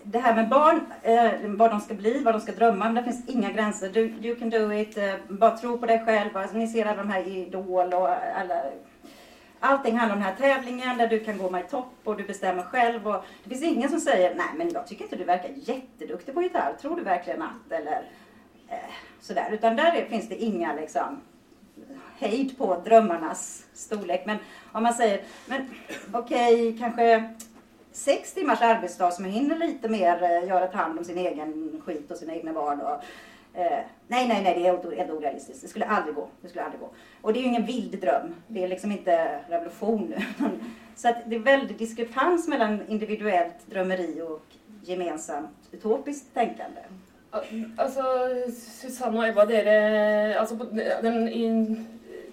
[0.02, 2.94] det här med barn, eh, vad de ska bli, vad de ska drömma om.
[2.94, 3.88] Det finns inga gränser.
[3.88, 4.98] Du, you can do it.
[4.98, 6.36] Eh, bara tro på dig själv.
[6.36, 8.62] Alltså, ni ser alla de här Idol och alla...
[9.62, 12.24] Allting handlar om den här tävlingen där du kan gå med i topp och du
[12.24, 13.08] bestämmer själv.
[13.08, 16.42] Och det finns ingen som säger nej men jag tycker inte du verkar jätteduktig på
[16.42, 16.74] gitarr.
[16.80, 17.72] Tror du verkligen att?
[17.72, 18.02] Eller
[18.68, 18.76] eh,
[19.20, 19.48] sådär.
[19.52, 21.20] Utan där är, finns det inga liksom
[22.18, 24.22] hejd på drömmarnas storlek.
[24.26, 24.38] Men
[24.72, 25.70] om man säger, men
[26.12, 27.34] okej, kanske
[27.92, 32.10] sex timmars arbetsdag som hinner lite mer eh, göra ta hand om sin egen skit
[32.10, 32.80] och sina egna barn.
[32.80, 33.04] Och,
[33.60, 35.62] eh, nej, nej, nej, det är helt, helt orealistiskt.
[35.62, 36.28] Det skulle aldrig gå.
[36.40, 36.90] Det skulle aldrig gå.
[37.20, 38.34] Och det är ju ingen vild dröm.
[38.46, 40.48] Det är liksom inte revolution nu.
[40.96, 44.44] Så att det är väldigt diskrepans mellan individuellt drömmeri och
[44.82, 46.80] gemensamt utopiskt tänkande.
[47.30, 48.04] Altså,
[48.50, 49.74] Susanne og Ebba, dere
[50.40, 51.44] altså på, den, i,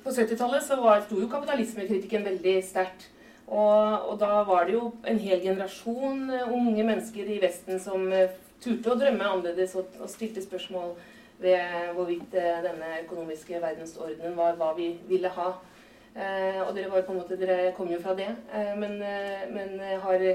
[0.03, 3.11] på 70-tallet så var, sto jo kapitalismekritikken veldig sterkt.
[3.47, 8.09] Og, og da var det jo en hel generasjon unga unge mennesker i Vesten som
[8.11, 10.97] eh, turte å drømme annerledes og, og stilte spørsmål
[11.39, 15.53] ved hvorvidt eh, denne økonomiske verdensordenen var hva vi ville ha.
[16.17, 18.33] Eh, og dere, var på måte, dere kom jo fra det.
[18.51, 20.27] Eh, men, eh, men har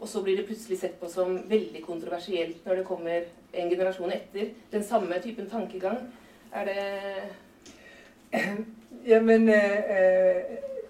[0.00, 4.12] og så blir det plutselig sett på som veldig kontroversielt når det kommer en generation
[4.12, 5.98] efter, Den samma typen tankegång.
[6.52, 6.74] Är det
[9.06, 10.36] Jamen, äh, øh,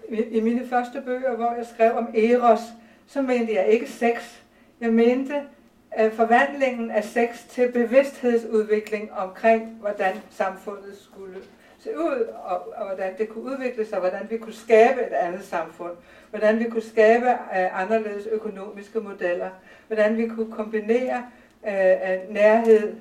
[0.09, 2.59] øh, i mina första böcker där jag skrev om Eros,
[3.07, 4.41] så mente jag inte sex.
[4.79, 5.43] Jag mente
[5.91, 11.37] äh, förvandlingen av sex till bevidsthedsudvikling omkring, hur samfundet skulle
[11.79, 11.97] se ut
[12.43, 15.97] och, och hur det kunde utvecklas och hur vi kunde skapa ett annat samfund,
[16.31, 19.49] Hur vi kunde skapa äh, øh, annorlunda ekonomiska modeller,
[19.89, 21.23] Hur vi kunde kombinera
[21.63, 22.93] uh, nærhed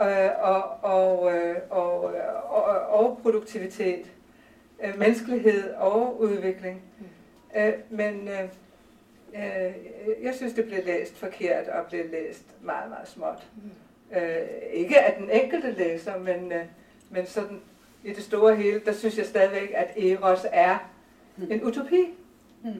[0.00, 0.06] uh,
[0.40, 2.14] og, og, uh, og,
[2.48, 4.06] og, og produktivitet,
[4.78, 6.82] uh, menneskelighed og udvikling.
[7.56, 8.48] Uh, men uh,
[9.32, 9.40] uh,
[10.22, 13.46] jeg synes, det blev læst forkert og blev læst meget, meget småt.
[14.10, 14.16] Uh,
[14.72, 16.60] ikke af den enkelte læser, men, uh,
[17.10, 17.60] men sådan
[18.04, 20.78] i det store hele, der synes jeg stadigvæk, at Eros er
[21.36, 21.46] mm.
[21.50, 22.08] en utopi.
[22.62, 22.70] Mm.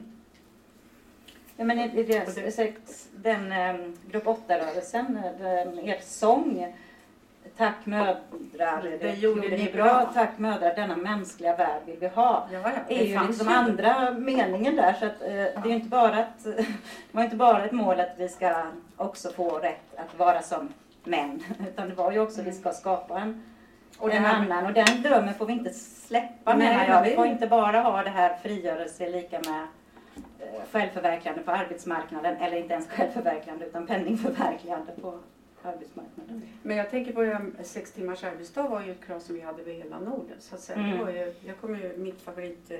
[1.57, 2.73] Ja, men i, i det,
[3.11, 5.19] den um, grupp 8-rörelsen,
[5.83, 6.73] er sång
[7.57, 10.11] Tack mödrar, det gjorde ni bra.
[10.13, 12.47] Tack mödrar, denna mänskliga värld vill vi ha.
[12.51, 14.93] Ja, det är ju liksom andra meningen där.
[14.93, 15.59] Så att, uh, ja.
[15.63, 16.65] det är inte bara att, det
[17.11, 18.63] var inte bara ett mål att vi ska
[18.97, 21.43] också få rätt att vara som män.
[21.67, 23.43] Utan det var ju också att vi ska skapa en
[23.97, 24.65] och en annan.
[24.65, 27.03] Och den drömmen får vi inte släppa Nej, menar jag.
[27.03, 29.67] Vi får inte bara ha det här frigörelse lika med eh,
[30.71, 32.37] självförverkligande på arbetsmarknaden.
[32.37, 35.19] Eller inte ens självförverkligande utan penningförverkligande på
[35.63, 36.41] arbetsmarknaden.
[36.63, 39.73] Men jag tänker på sex timmars arbetsdag var ju ett krav som vi hade över
[39.73, 40.37] hela Norden.
[40.39, 40.79] Så att säga.
[40.79, 41.15] Mm.
[41.15, 42.79] Ju, jag kommer ju, mitt favorit eh,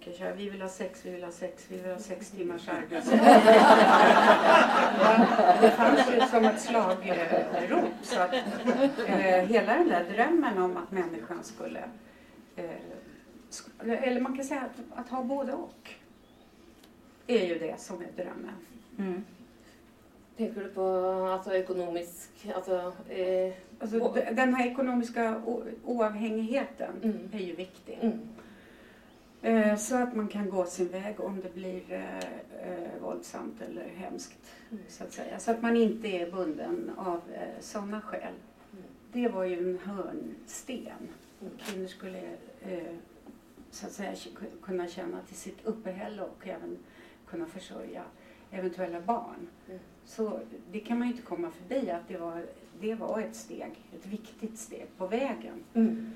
[0.00, 3.16] köra, vi vill ha sex, vi vill ha sex, vi vill ha sex timmars arbetsdag.
[5.60, 7.84] det fanns ju som ett slagrop.
[8.02, 8.34] Så att,
[9.08, 11.82] eh, hela den där drömmen om att människan skulle,
[12.56, 12.64] eh,
[13.84, 15.90] eller man kan säga att, att ha både och,
[17.26, 18.54] är ju det som är drömmen.
[18.98, 19.24] Mm.
[20.36, 20.82] Tänker du på
[21.32, 22.30] alltså, ekonomisk...
[22.54, 25.42] Alltså, eh, alltså, den här ekonomiska
[25.84, 27.30] oavhängigheten mm.
[27.32, 27.98] är ju viktig.
[28.00, 28.18] Mm.
[29.42, 33.88] Eh, så att man kan gå sin väg om det blir eh, eh, våldsamt eller
[33.88, 34.38] hemskt.
[34.70, 34.82] Mm.
[34.88, 35.38] Så att säga.
[35.38, 38.22] Så att man inte är bunden av eh, sådana skäl.
[38.22, 38.84] Mm.
[39.12, 41.08] Det var ju en hörnsten.
[41.40, 41.52] Mm.
[41.58, 42.22] Kvinnor skulle
[42.62, 42.94] eh,
[43.70, 44.14] så att säga
[44.62, 46.78] kunna känna till sitt uppehälle och även
[47.30, 48.02] kunna försörja
[48.50, 49.48] eventuella barn.
[49.68, 49.80] Mm.
[50.04, 50.38] Så
[50.72, 52.42] det kan man ju inte komma förbi att det var,
[52.80, 55.64] det var ett steg, ett viktigt steg på vägen.
[55.74, 56.10] Mm.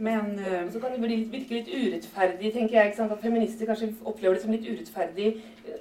[0.00, 2.90] Men uh, så kan det bli, virke litt urettferdig, tenker jeg.
[2.90, 3.12] ikke sant?
[3.12, 5.32] At feminister kanskje opplever det som litt urettferdig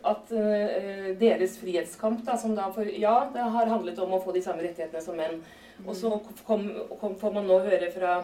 [0.02, 4.34] at uh, deres frihetskamp, da, som da for Ja, det har handlet om å få
[4.34, 5.44] de samme rettighetene som menn.
[5.78, 5.86] Mm.
[5.86, 6.16] Og så
[6.48, 6.66] kom,
[6.98, 8.16] kom, får man nå høre fra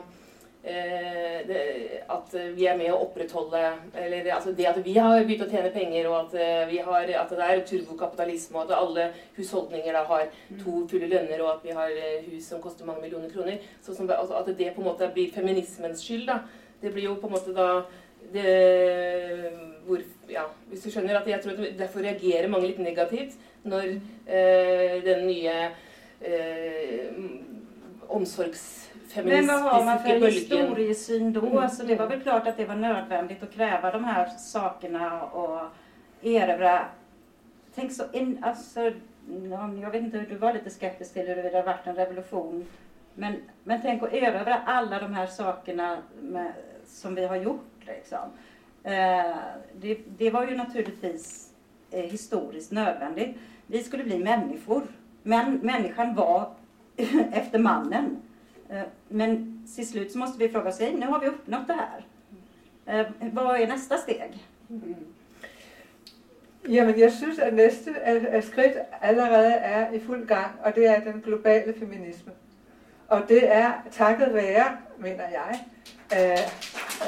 [0.66, 1.62] Eh, det,
[2.08, 3.60] at vi er med å opprettholde
[4.00, 7.10] Eller altså det at vi har begynt å tjene penger, og at, eh, vi har,
[7.20, 10.30] at det er turbokapitalisme, og at alle husholdninger da har
[10.62, 13.60] to fulle lønner, og at vi har eh, hus som koster mange millioner kroner.
[13.84, 16.30] Så som, altså at det på en måte blir feminismens skyld.
[16.32, 16.40] da.
[16.80, 17.68] Det blir jo på en måte da
[18.32, 19.52] det,
[19.84, 20.00] hvor,
[20.32, 23.36] ja, Hvis du skjønner at jeg tror at derfor reagerer mange litt negativt
[23.68, 23.98] når
[24.32, 25.58] eh, den nye
[26.24, 27.12] eh,
[28.08, 28.83] omsorgs
[29.16, 31.46] men vad har man för historiesyn då?
[31.46, 31.58] Mm.
[31.58, 35.62] Alltså det var väl klart att det var nödvändigt att kräva de här sakerna och
[36.22, 36.86] erövra.
[37.76, 38.92] Tänk så, in, alltså,
[39.82, 42.66] jag vet inte, du var lite skeptisk till hur det varit en revolution.
[43.16, 46.54] Men, men tänk att erövra alla de här sakerna med,
[46.86, 47.72] som vi har gjort.
[47.86, 48.20] Liksom.
[48.84, 49.36] Eh,
[49.74, 51.50] det, det, var ju naturligtvis
[51.92, 53.38] eh, historiskt nödvändigt.
[53.68, 54.84] Vi skulle bli människor.
[55.24, 56.50] Men människan var
[57.32, 58.22] efter mannen.
[58.74, 62.06] Eh, men till slut så måste vi fråga oss, nu har vi uppnått det här.
[62.86, 64.48] Eh, vad är nästa steg?
[64.70, 64.96] Mm.
[66.70, 71.00] Jamen, jeg synes, at næste at skridt allerede er i fuld gang, og det er
[71.00, 72.32] den globale feminisme.
[73.08, 75.60] Og det er takket være, mener jeg,
[76.14, 76.38] øh,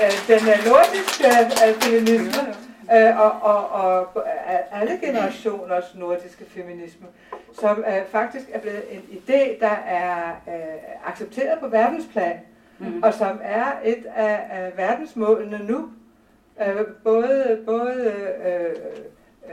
[0.04, 1.28] øh, den nordiske
[1.68, 2.56] øh, feminisme,
[2.94, 4.24] øh, og, og, og
[4.72, 7.08] alle generationers nordiske feminisme,
[7.60, 12.40] som øh, faktisk er blevet en idé, der er øh, accepteret på verdensplan,
[12.80, 13.04] mm.
[13.04, 15.90] og som er et af, af verdensmålene nu.
[16.62, 18.14] Øh, både både
[18.46, 18.76] øh,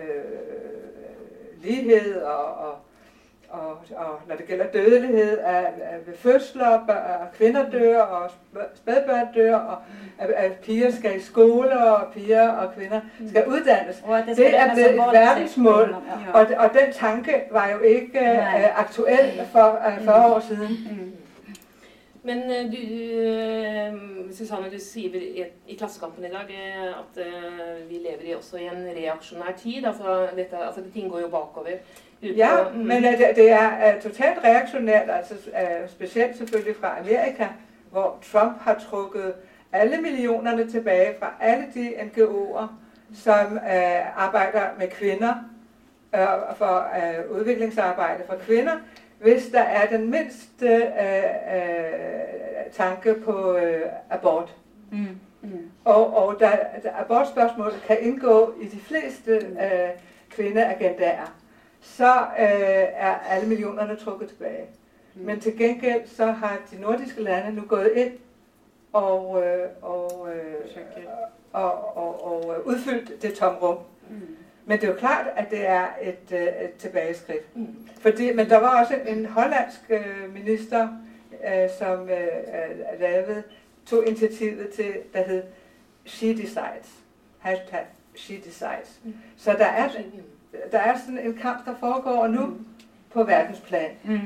[0.02, 0.24] øh,
[1.62, 2.78] lighed og, og
[3.52, 8.30] og, og når det gælder dødelighed af, af ved fødsler, og kvinder dør, og
[8.74, 9.78] spædbørn dør, og
[10.18, 14.02] at, at piger skal i skole, og piger og kvinder skal uddannes.
[14.04, 15.96] Og det, det er blevet et verdensmål,
[16.34, 20.68] og, og den tanke var jo ikke uh, aktuel for uh, 40 år siden.
[20.90, 21.12] Mm.
[22.24, 26.40] Men eh, du, Susanne, du skriver i, i Klassekampen i dag
[26.98, 27.24] at
[27.88, 29.84] vi lever i også i en reaksjonær tid.
[29.84, 31.68] Altså, dette, altså, ting går jo bakover.
[32.22, 32.78] Ja, mm.
[32.78, 35.34] men det, det er totalt reaktionært, altså,
[35.88, 37.46] spesielt selvfølgelig fra Amerika,
[37.90, 39.34] hvor Trump har trukket
[39.72, 42.66] alle millionerne tilbage fra alle de NGO'er,
[43.14, 45.34] som øh, arbejder med kvinder,
[46.14, 48.72] øh, for øh, udviklingsarbejde for kvinder,
[49.20, 54.54] hvis der er den mindste øh, øh, tanke på øh, abort.
[54.90, 55.06] Mm.
[55.42, 55.70] Mm.
[55.84, 56.50] Og, og der,
[56.82, 59.90] der abortspørgsmålet kan indgå i de fleste øh,
[60.30, 61.34] kvindeagendaer,
[61.82, 64.66] så øh, er alle millionerne trukket tilbage.
[65.14, 65.24] Mm.
[65.24, 68.12] Men til gengæld så har de nordiske lande nu gået ind
[68.92, 70.54] og, øh, og, øh,
[71.52, 73.78] og, og, og udfyldt det tomrum.
[74.10, 74.36] Mm.
[74.66, 77.56] Men det er jo klart, at det er et, øh, et tilbageskridt.
[77.56, 77.76] Mm.
[78.00, 80.88] Fordi, men der var også en hollandsk øh, minister,
[81.46, 83.42] øh, som øh, øh, lavede,
[83.86, 85.42] tog initiativet til, der hed
[86.04, 86.90] She Decides.
[87.38, 89.00] Hashtag She Decides.
[89.04, 89.14] Mm.
[89.36, 89.88] Så der er,
[90.72, 92.66] der er sådan en kamp, der foregår nu mm.
[93.10, 93.90] på verdensplan.
[94.04, 94.20] Mm.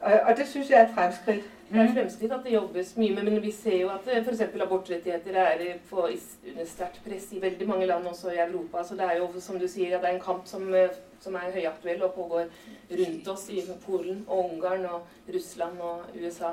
[0.00, 1.44] Og, og det synes jeg er et fremskridt.
[1.72, 4.40] Det er fremskritt at det jobbes mye med, men vi ser jo at f.eks.
[4.40, 6.08] abortrettigheter er på,
[6.50, 8.82] under sterkt press i veldig mange land, også i Europa.
[8.84, 11.34] Så det er jo som du sier, at det er en kamp som, eh, som
[11.34, 12.50] er høyaktuell og pågår
[12.90, 16.50] rundt oss i Polen og Ungarn og Russland og USA.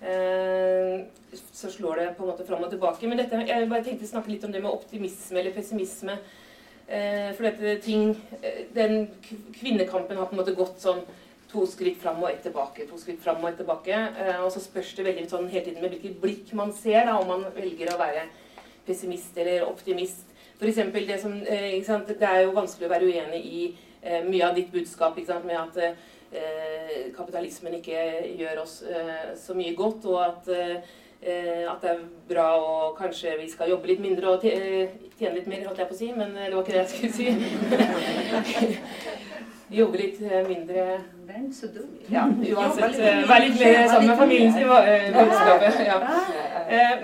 [0.00, 1.04] Eh,
[1.52, 3.08] så slår det på en måte fram og tilbake.
[3.08, 6.16] Men dette, jeg bare tenkte å snakke litt om det med optimisme eller pessimisme.
[6.88, 9.08] Eh, For dette ting eh, Den
[9.54, 11.02] kvinnekampen har på en måte gått sånn
[11.50, 12.86] to skritt fram og ett tilbake.
[12.86, 13.94] to skritt fram Og ett tilbake.
[13.94, 17.18] Eh, og så spørs det veldig sånn hele tiden med hvilket blikk man ser, da,
[17.18, 18.28] om man velger å være
[18.86, 20.30] pessimist eller optimist.
[20.58, 23.64] For eksempel, det, som, ikke sant, det er jo vanskelig å være uenig i
[24.24, 25.98] mye av ditt budskap ikke sant, med at
[27.16, 27.98] kapitalismen ikke
[28.38, 28.76] gjør oss
[29.42, 30.48] så mye godt, og at,
[31.22, 35.50] eh, at, det er bra og kanskje vi skal jobbe litt mindre og tjene litt
[35.50, 37.26] mer, holdt jeg på å si, men det var ikke det jeg skulle si.
[39.80, 40.82] jobbe litt mindre
[41.26, 41.90] den så dum.
[42.10, 42.98] Ja, uansett.
[43.28, 44.68] Være litt mer sammen med familien sin.
[45.16, 45.80] Budskapet.
[45.86, 46.00] Ja.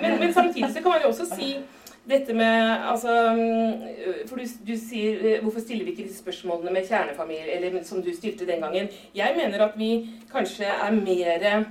[0.00, 1.56] Men, men, samtidig så kan man jo også si
[2.08, 3.08] dette med altså,
[4.26, 8.10] For du, du, sier Hvorfor stiller vi ikke disse spørsmålene med kjernefamilie, eller som du
[8.16, 8.88] stilte den gangen?
[9.14, 9.92] Jeg mener at vi
[10.32, 11.64] kanskje er mer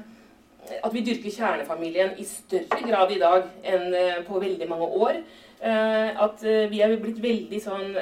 [0.69, 5.17] At vi dyrker kjernefamilien i større grad i dag enn eh, på veldig mange år.
[5.61, 7.97] Eh, at eh, vi er blitt veldig sånn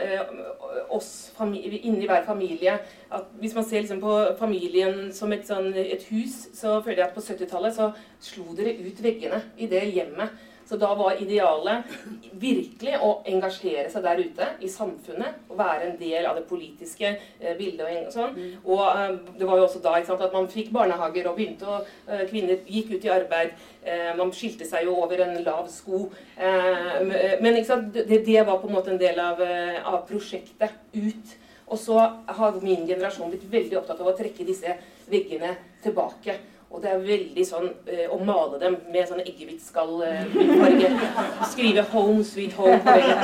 [0.92, 2.78] oss inni hver familie.
[3.12, 7.08] At hvis man ser liksom på familien som et, sånn, et hus, så føler jeg
[7.08, 7.92] at på 70-tallet så
[8.24, 10.36] slo dere ut veggene i det hjemmet.
[10.70, 11.94] Så da var idealet
[12.38, 15.40] virkelig å engasjere seg der ute i samfunnet.
[15.50, 18.36] Og være en del av det politiske eh, bildet og sånn.
[18.36, 18.52] Mm.
[18.70, 21.80] Og eh, det var jo også da sant, at man fikk barnehager og begynte å
[21.82, 23.56] eh, Kvinner gikk ut i arbeid.
[23.82, 26.04] Eh, man skilte seg jo over en lav sko.
[26.38, 31.34] Men det, det, var på en måte en del av, av prosjektet ut.
[31.70, 31.98] Og så
[32.30, 34.78] har min generasjon blitt veldig opptatt av å trekke disse
[35.10, 36.38] veggene tilbake.
[36.70, 40.90] Og det er veldig sånn eh, å male dem med sånn eggehvitskallfarge.
[40.92, 43.24] Eh, skrive 'Home Sweet Home' på veggen.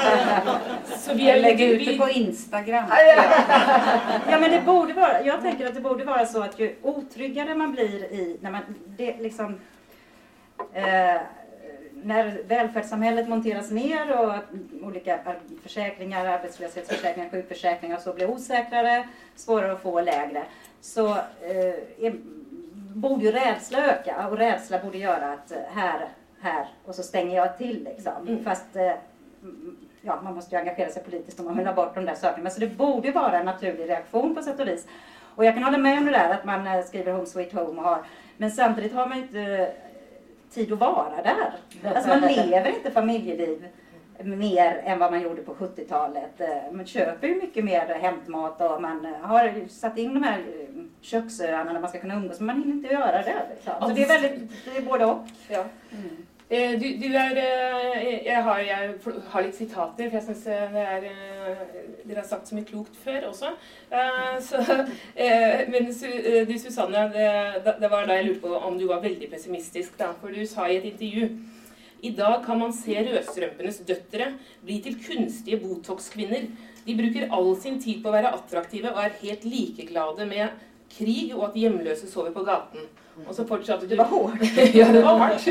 [0.97, 2.89] Så vi lägger ut det på Instagram.
[4.29, 7.55] ja, men det borde vara, jag tänker att det borde vara så att ju otryggare
[7.55, 8.61] man blir i, när man,
[8.97, 9.59] det liksom,
[10.73, 11.21] eh,
[12.03, 14.33] när välfärdssamhället monteras ner och
[14.87, 15.19] olika
[15.63, 20.43] försäkringar, arbetslöshetsförsäkringar, sjukförsäkringar och så blir osäkrare, svårare att få lägre,
[20.81, 22.11] så eh,
[22.95, 26.07] borde ju rädsla öka och rädsla borde göra att eh, här,
[26.41, 28.27] här och så stänger jag till liksom.
[28.27, 28.43] Mm.
[28.43, 28.91] Fast eh,
[30.01, 32.43] ja, man måste ju engagera sig politiskt om man vill ha bort de där sakerna.
[32.43, 34.87] Men så det borde vara en naturlig reaktion på sätt och vis.
[35.35, 37.81] Och jag kan hålla med om det där att man eh, skriver Home Sweet Home
[37.81, 38.03] och har,
[38.37, 39.71] men samtidigt har man inte
[40.53, 41.53] tid att vara där.
[41.95, 43.67] Alltså man lever inte familjeliv
[44.23, 46.41] mer än vad man gjorde på 70-talet.
[46.41, 50.39] Eh, man köper ju mycket mer hämtmat och man eh, har satt in de här
[50.39, 53.35] eh, köksöarna där man ska kunna umgås, men man hinner inte göra det.
[53.55, 53.73] Liksom.
[53.81, 55.27] Så det är väldigt, det är både och.
[55.47, 55.63] Ja.
[55.91, 56.25] Mm.
[56.49, 57.35] Du, du, er
[58.25, 58.93] jeg har, jeg
[59.29, 63.49] har, litt sitater, for jeg syns dere har sagt så mye klokt før også.
[64.45, 64.61] Så,
[65.73, 69.97] men du Susanne, det, det, var da jeg lurte på om du var veldig pessimistisk.
[69.97, 71.31] Da, for du sa i et intervju
[72.15, 74.33] dag kan man se rødstrømpenes døtre
[74.65, 76.49] bli til kunstige Botox-kvinner.
[76.85, 80.61] De bruker all sin tid på å være attraktive og er helt likeglade med
[80.95, 82.85] krig og at hjemløse sover på gaten.
[83.23, 83.93] Og så fortsatte du.
[83.93, 84.43] Det var hårdt.
[84.79, 85.47] ja, det var hardt.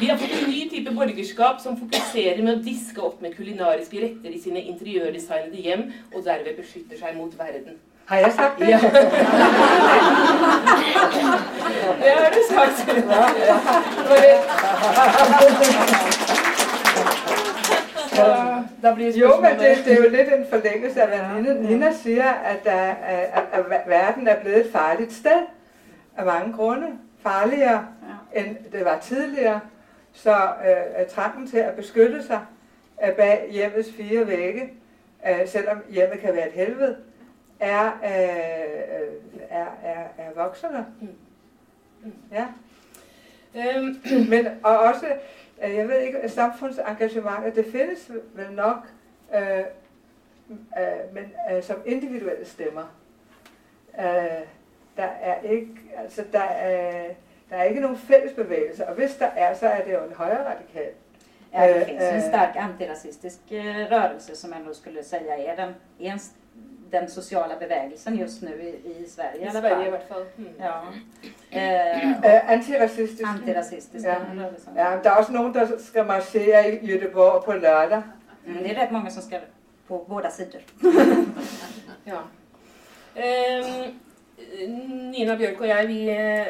[0.00, 4.02] Vi har fått en ny type borgerskap som fokuserer med å diske opp med kulinariske
[4.04, 7.80] retter i sine interiørdesignede hjem, og derved beskytter seg mot verden.
[8.08, 8.68] Har jag sagt det?
[8.68, 8.78] Ja.
[11.98, 12.88] det har du sagt.
[18.82, 21.92] Ja, blir Jo, men det, det er jo lidt en forlængelse af, hvad Nina, Nina
[21.92, 22.94] siger, at, der, er-
[23.32, 25.42] at, at, at verden er blevet et farligt sted
[26.16, 26.86] af mange grunde.
[27.22, 27.84] Farligere,
[28.34, 28.40] Ja.
[28.40, 29.60] end det var tidligere.
[30.12, 32.40] Så øh, trangen til at beskytte sig
[33.06, 34.62] øh, bag hjemmets fire vægge,
[35.28, 36.96] øh, selvom hjemmet kan være et helvede,
[37.60, 40.86] er, øh, øh, er, er, er voksende.
[42.32, 42.46] Ja.
[43.54, 44.00] Um,
[44.30, 45.06] Men og også,
[45.64, 48.76] øh, jeg ved ikke, samfundsengagementet, det findes vel nok,
[49.34, 49.58] øh,
[50.48, 52.94] øh, men øh, som individuelle stemmer.
[53.98, 54.04] Øh,
[54.96, 57.04] der er ikke, altså der er,
[57.50, 60.12] der er ikke nogen fælles bevægelse, og hvis der er, så er det jo en
[60.12, 60.92] højre radikal.
[61.52, 62.28] Ja, det Eh, finns en eh.
[62.28, 63.38] stark antirasistisk
[63.90, 66.18] rörelse som jag nog skulle säga är den, är en,
[66.92, 70.24] den sociala bevägelsen just nu i, i Sverige I alla Sverige i hvert fall.
[70.36, 70.48] Mm.
[70.58, 70.80] Ja.
[71.50, 73.22] Eh, Øh, antirasistisk.
[73.28, 74.84] antirasistiska Ja.
[74.90, 78.02] Ja, der er også nogen, der skal marchere i Göteborg på lørdag.
[78.46, 79.38] Mm, det är rätt många som ska
[79.88, 80.60] på båda sidor.
[82.04, 82.18] Ja.
[83.22, 83.98] Ehm,
[85.12, 85.98] Nina Bjørk og jeg, vi,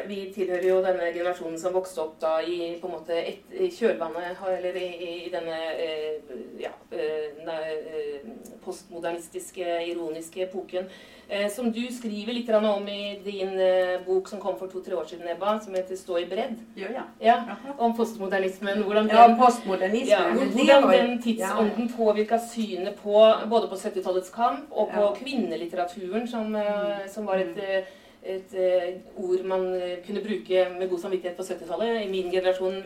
[0.09, 4.37] vi tilhører jo denne generasjonen som vokste opp da i på måte et, i kjølvannet,
[4.57, 4.89] eller i,
[5.25, 8.27] i denne eh, ja, eh, eh,
[8.65, 10.89] postmodernistiske, ironiske epoken.
[11.29, 15.05] Eh, som du skriver grann om i din eh, bok som kom for to-tre år
[15.11, 16.57] siden, Ebba, som heter 'Stå i bredd'.
[16.75, 16.91] Jag?
[16.95, 17.75] Ja, Jaha.
[17.77, 18.81] om postmodernismen.
[18.83, 20.09] Hvordan Ja, den postmodernismen.
[20.09, 24.65] Ja, men det hvordan var ju- den tidsånden påvirka synet på både på 70-tallets kamp
[24.71, 25.13] og på Ja.
[25.15, 27.78] kvinnelitteraturen, som, eh, som var et, eh,
[28.23, 32.01] et eh, ord man eh, kunne bruke med god samvittighet på 70-tallet.
[32.03, 32.81] I min generasjon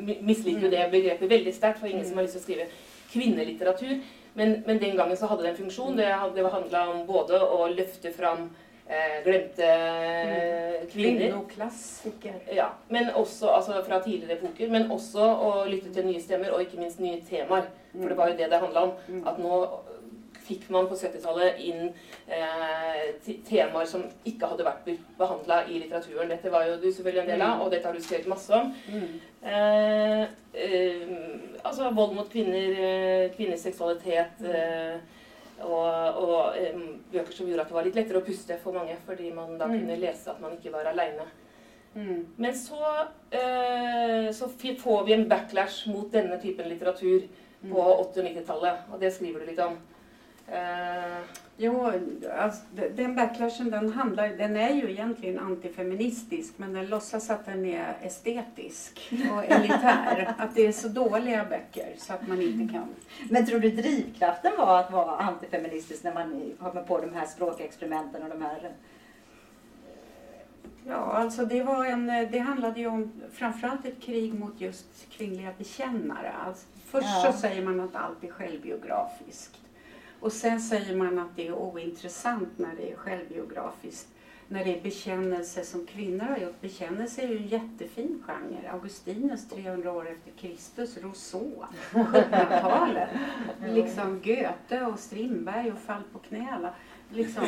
[0.00, 2.66] mi- misliker jo det begrepet veldig sterkt, for ingen som har lyst til å skrive
[3.14, 3.96] kvinnelitteratur.
[4.34, 5.96] Men, men den gangen så hadde det en funksjon.
[5.96, 8.48] Det, det handla om både å løfte fram
[8.88, 12.40] eh, glemte eh, kvinner Kvinnoklassiker.
[12.52, 16.66] ja, men også altså, fra tidligere epoker, men også å lytte til nye stemmer, og
[16.66, 17.70] ikke minst nye temaer.
[17.94, 18.94] For det var jo det det handla om.
[19.08, 19.22] Mm.
[19.30, 19.60] At nå
[20.44, 21.86] fikk man på 70-tallet inn
[22.28, 26.28] eh, te- temaer som ikke hadde vært behandla i litteraturen.
[26.28, 28.72] Dette var jo du selvfølgelig en del av, og dette har du skrevet masse om.
[28.92, 29.20] Mm.
[29.44, 30.22] Eh,
[30.52, 31.14] eh,
[31.64, 33.30] altså vold mot kvinner, eh,
[34.44, 34.98] eh,
[35.64, 36.76] og, og eh,
[37.12, 39.66] bøker som gjorde at det var litt lettere å puste for mange, fordi man da
[39.70, 39.78] Mm.
[39.80, 41.24] kunne lese at man ikke var aleine.
[41.94, 42.26] Mm.
[42.42, 42.80] Men så,
[43.30, 47.28] eh, så får vi en backlash mot denne typen litteratur
[47.64, 49.78] på 80- og 90-tallet, og det skriver du litt om.
[50.48, 51.18] Eh,
[51.56, 51.92] Jo,
[52.38, 57.46] alltså, de- den backlashen den, handlar, den är ju egentligen antifeministisk men den låtsas att
[57.46, 60.34] den är estetisk och elitär.
[60.38, 62.88] att det är så dåliga böcker så att man inte kan.
[63.30, 68.22] Men tror du drivkraften var att vara antifeministisk när man kommer på de här språkexperimenten
[68.22, 68.72] och de här...
[70.86, 75.50] Ja, alltså det, var en, det handlade ju om framförallt ett krig mot just kvinnliga
[75.58, 76.32] bekännare.
[76.46, 77.32] Alltså, först Ja.
[77.32, 79.58] så säger man att allt är självbiografiskt.
[80.24, 84.08] Och sen säger man att det är ointressant när det är självbiografiskt.
[84.48, 86.60] När det är bekännelser som kvinnor har gjort.
[86.60, 88.70] Bekännelse är ju en jättefin genre.
[88.70, 93.08] Augustinus 300 år efter Kristus, Rousseau på 1700-talet.
[93.66, 96.48] liksom Goethe och Strindberg och Fall på knä.
[96.52, 96.74] alla.
[97.10, 97.44] Liksom.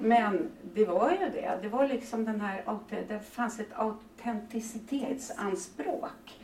[0.00, 1.58] Men det var ju det.
[1.62, 6.39] Det var liksom den här, det fanns ett autenticitetsanspråk.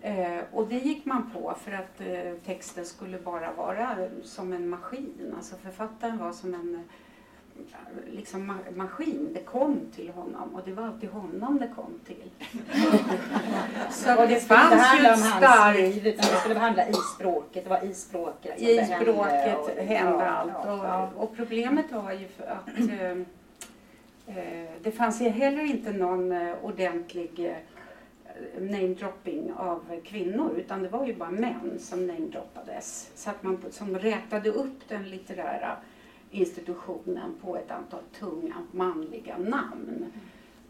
[0.00, 4.68] Eh, och det gick man på för att eh, texten skulle bara vara som en
[4.68, 5.34] maskin.
[5.36, 9.28] Alltså författaren var som en eh, liksom ma- maskin.
[9.34, 12.30] Det kom till honom och det var till honom det kom till.
[13.90, 17.64] Så Och det det fanns ju ett starkt utan det skulle handla i språket.
[17.64, 20.56] Det var i språket som i det hände språket och- hände ja, allt.
[20.66, 21.10] Och, ja.
[21.16, 23.10] och problemet var ju att eh,
[24.36, 27.56] eh, det fanns ju heller inte någon eh, ordentlig eh,
[28.60, 33.10] namedropping av kvinnor utan det var ju bara män som namedroppades.
[33.14, 35.76] Så att man som rätade upp den litterära
[36.30, 40.12] institutionen på ett antal tunga manliga namn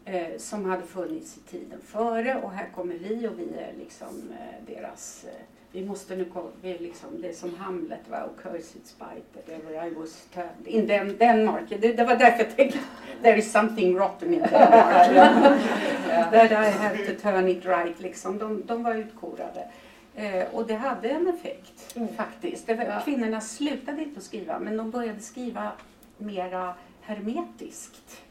[0.05, 4.31] eh, som hade funnits i tiden före och här kommer vi och vi är liksom
[4.31, 8.41] eh, deras eh, vi måste nu komma, vi är liksom det som Hamlet var och
[8.43, 11.63] Cursed spite that ever I was turned in Den- Denmark.
[11.69, 12.79] Det, det var därför jag tänkte
[13.23, 15.07] there is something rotten in Denmark.
[16.31, 18.37] That I have to turn it right liksom.
[18.37, 19.67] De, de var utkorade.
[20.15, 22.07] Eh, och det hade en effekt Mm.
[22.15, 22.67] faktiskt.
[22.67, 23.01] Det var, Ja.
[23.05, 25.71] Kvinnorna slutade inte att skriva men de började skriva
[26.17, 28.21] mera hermetiskt.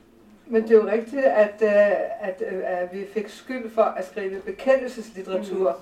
[0.45, 4.07] Men det er jo rigtigt, at, øh, at, øh, at vi fik skyld for at
[4.11, 5.77] skrive bekendelseslitteratur.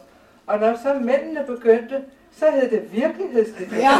[0.46, 2.02] Og når så mændene begyndte,
[2.38, 3.78] så hed det virkelighedsdetektiv.
[3.82, 3.92] Ja.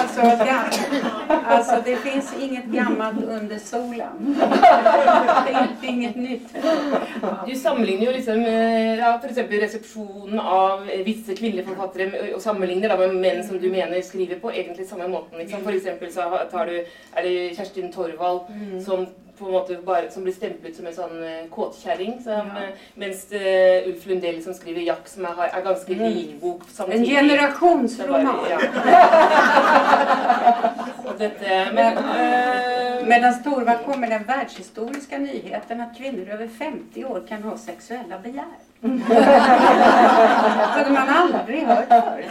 [0.00, 0.58] altså, ja.
[1.64, 4.36] Så det finns inget gammalt under solen.
[5.46, 6.48] Det är inget nytt.
[7.46, 9.38] Du sammenligner jo liksom eh, ja, f.eks.
[9.50, 11.04] resepsjonen av eh,
[11.66, 15.38] forfattere med- og sammenligner da med menn som du mener skriver på egentlig samme måten.
[15.38, 15.62] Liksom.
[15.62, 16.84] For eksempel så tar du
[17.16, 18.40] er det Kjerstin Torvald
[18.84, 19.06] som
[19.38, 22.20] på en måte bare, som blir stemplet som en sånn eh, kåtkjerring.
[22.22, 22.68] som, Ja.
[22.94, 26.12] Mens eh, Ulf Lundell som skriver 'Jack', som er, er ganske Mm.
[26.14, 27.08] lik bok En samtidig.
[27.16, 28.36] generationsroman.
[28.50, 28.58] Ja.
[31.04, 37.26] Och dette, men, eh, Medan Torvald kommer den världshistoriska nyheten att kvinnor över 50 år
[37.28, 38.44] kan ha sexuella begär.
[40.74, 42.26] hade man aldrig hört förut.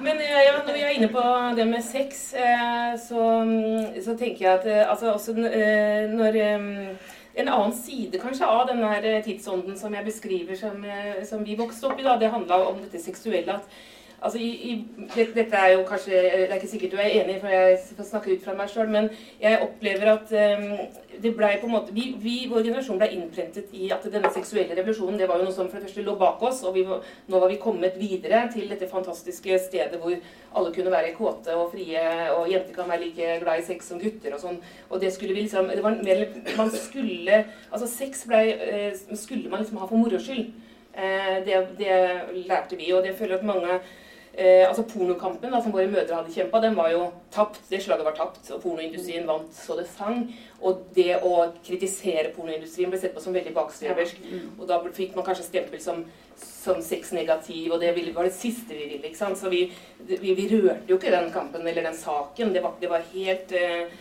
[0.00, 4.16] Men eh, ja, når vi er inne på det med sex, eh, så, mm, så
[4.18, 6.60] tenker jeg at eh, altså, også eh, når eh,
[7.34, 11.44] En annen side kanskje av denne her eh, tidsånden som jeg beskriver som, eh, som
[11.44, 13.54] vi vokste opp i, da, det handla om dette seksuelle.
[13.54, 13.62] at
[14.22, 17.14] Altså, i, i, det, dette er jo kanskje eh, Det er ikke sikkert du er
[17.18, 19.08] enig, for jeg får snakke ut fra meg sjøl, men
[19.42, 23.08] jeg opplever at um, ehm, det ble på en måte vi, vi, vår generasjon ble
[23.16, 26.14] innprentet i at denne seksuelle revolusjonen det var jo noe som for det første lå
[26.20, 30.14] bak oss, og vi var, nå var vi kommet videre til dette fantastiske stedet hvor
[30.14, 32.04] alle kunne være kåte og frie,
[32.36, 34.60] og jenter kan være like glad i sex som gutter og sånn.
[34.90, 37.42] Og det skulle vi liksom det var mer, Man skulle
[37.72, 40.52] Altså, sex ble, eh, skulle man liksom ha for moro skyld.
[40.94, 43.78] Eh, det, det lærte vi, og det føler jeg at mange
[44.32, 47.02] Eh, altså Pornokampen da, som våre mødre hadde kjempa, den var jo
[47.34, 47.60] tapt.
[47.68, 50.24] Det slaget var tapt, og pornoindustrien vant så det sang.
[50.64, 51.34] Og det å
[51.66, 54.24] kritisere pornoindustrien ble sett på som veldig bakstreversk.
[54.56, 56.04] Og da fikk man kanskje stempel som,
[56.40, 59.04] som sexnegativ, og det var det siste vi ville.
[59.10, 59.40] ikke sant?
[59.40, 59.66] Så vi,
[60.00, 62.54] vi, vi rørte jo ikke den kampen eller den saken.
[62.56, 63.92] Det var, det var helt eh,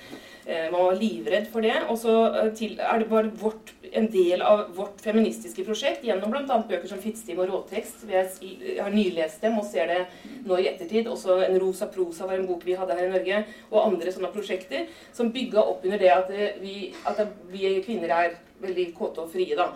[0.45, 1.81] Eh, man var livrädd för det.
[1.89, 6.31] Och så eh, till, är det bara vårt, en del av vårt feministiska projekt genom
[6.31, 8.11] bland annat böcker som 'Fittstim' och 'Råtekst'.
[8.11, 10.05] Jeg, har nyläst dem och ser det
[10.45, 11.07] nu i efterhand.
[11.07, 14.11] Och så en Rosa prosa var en bok vi hade här i Norge, Och andra
[14.11, 14.73] sådana projekt
[15.13, 17.19] som bygger upp under det att eh, vi, att
[17.49, 19.55] vi kvinnor är väldigt kåta och fria.
[19.55, 19.69] Då.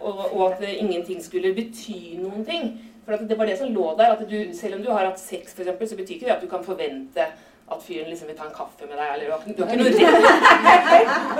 [0.00, 2.78] Och, och att ingenting skulle betyda någonting.
[3.04, 4.10] För att det var det som låg där.
[4.10, 6.48] Att du, även om du har haft sex, till exempel, så betyder det att du
[6.48, 7.26] kan förvänta
[7.74, 9.08] at fyren liksom vil ta en kaffe med deg.
[9.14, 9.98] eller Du har, ikke- noe rett,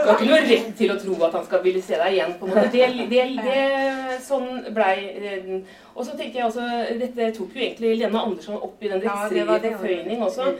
[0.02, 2.34] du har ikke noe rett til å tro at han skal ville se deg igjen.
[2.40, 2.68] på en måte.
[2.72, 5.56] Det, det, det, sånn blei eh,
[5.94, 6.68] Og så tenker jeg også,
[7.00, 9.74] Dette tok jo egentlig Lene Andersson opp i den Ja, rettsstridige det.
[9.78, 10.52] forføyning også.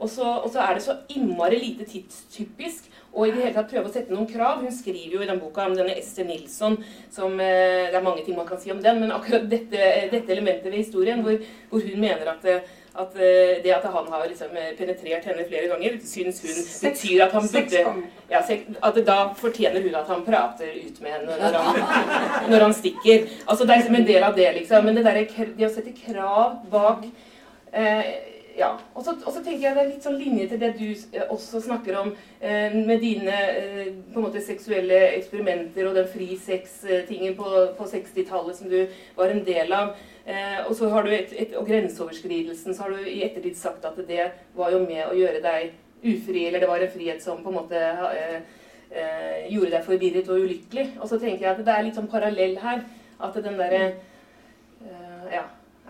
[0.00, 2.86] Og så, og så er det så innmari lite tidstypisk.
[3.12, 4.60] Og i det hele tatt prøve å sette noen krav.
[4.62, 6.76] Hun skriver jo i den boka om denne Ester Nilsson
[7.12, 10.30] som eh, Det er mange ting man kan si om den, men akkurat dette, dette
[10.32, 11.36] elementet ved historien hvor,
[11.72, 12.62] hvor hun mener at, eh,
[12.94, 16.80] at eh, det at han har liksom eh, penetrert henne flere ganger, syns hun Seks-
[17.04, 18.02] betyr at han ganger.
[18.30, 21.80] ja, sek- at da fortjener hun at han prater ut med henne når han,
[22.50, 23.28] når han stikker.
[23.46, 24.84] Altså Det er liksom en del av det, liksom.
[24.84, 25.22] Men det, der,
[25.56, 27.06] det å sette krav bak
[27.72, 28.10] eh,
[28.60, 28.78] ja.
[28.92, 31.32] och så, och så tänker jag det är lite sånn linje till det du eh,
[31.32, 32.08] också snackar om
[32.40, 34.40] eh, med dina eh, på en måte
[35.94, 39.88] den fri sex-tingen eh, på, på 60-talet som du var en del av.
[40.24, 43.84] Eh, och så har du ett, ett, och gränsöverskridelsen så har du i ettertid sagt
[43.84, 47.44] att det var ju med att göra dig ufri, eller det var en frihet som
[47.44, 48.40] på något sätt eh,
[48.90, 50.90] eh, gjorde dig förvirrad och olycklig.
[51.00, 52.82] Och så tänker jag att det är lite sånn parallell här,
[53.18, 53.90] att den där, eh,
[55.32, 55.42] Ja.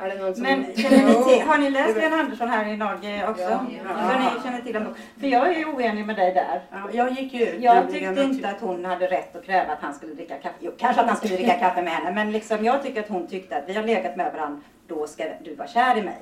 [0.02, 2.76] Er det noen som Men känner ni till, har ni läst Lena Andersson här i
[2.76, 3.42] Norge också?
[3.42, 3.58] Ja.
[3.58, 4.94] Så ni känner till den?
[5.20, 6.62] För jag är ju oenig med dig där.
[6.70, 7.62] Ja, jag gick ju ut.
[7.62, 10.54] Jag tyckte inte att hon hade rätt att kräva att han skulle dricka kaffe.
[10.60, 12.12] Jo, kanske att han skulle dricka kaffe med henne.
[12.12, 14.60] Men liksom, jag tycker att hon tyckte att vi har legat med varandra.
[14.88, 16.20] Då ska du vara kär i mig.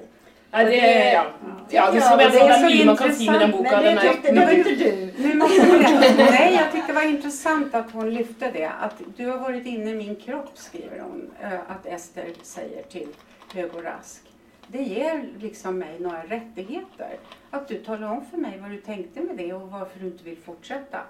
[0.51, 1.25] Nei, det, ja.
[1.71, 4.47] ja det, som jeg det sa, det mye man kan den Den det tyckte det
[4.47, 5.13] var inte du.
[5.17, 8.71] Nu måste jag, nej, jag tycker det var intressant att hon lyfte det.
[8.81, 11.31] Att du har varit inne i min kropp, skriver hon.
[11.43, 13.09] eh, Att Ester säger till
[13.55, 14.23] Hugo Rask.
[14.69, 17.17] Det ger liksom mig några rättigheter.
[17.51, 20.25] Att du talar om för mig vad du tänkte med det och varför du inte
[20.25, 21.01] vill fortsätta.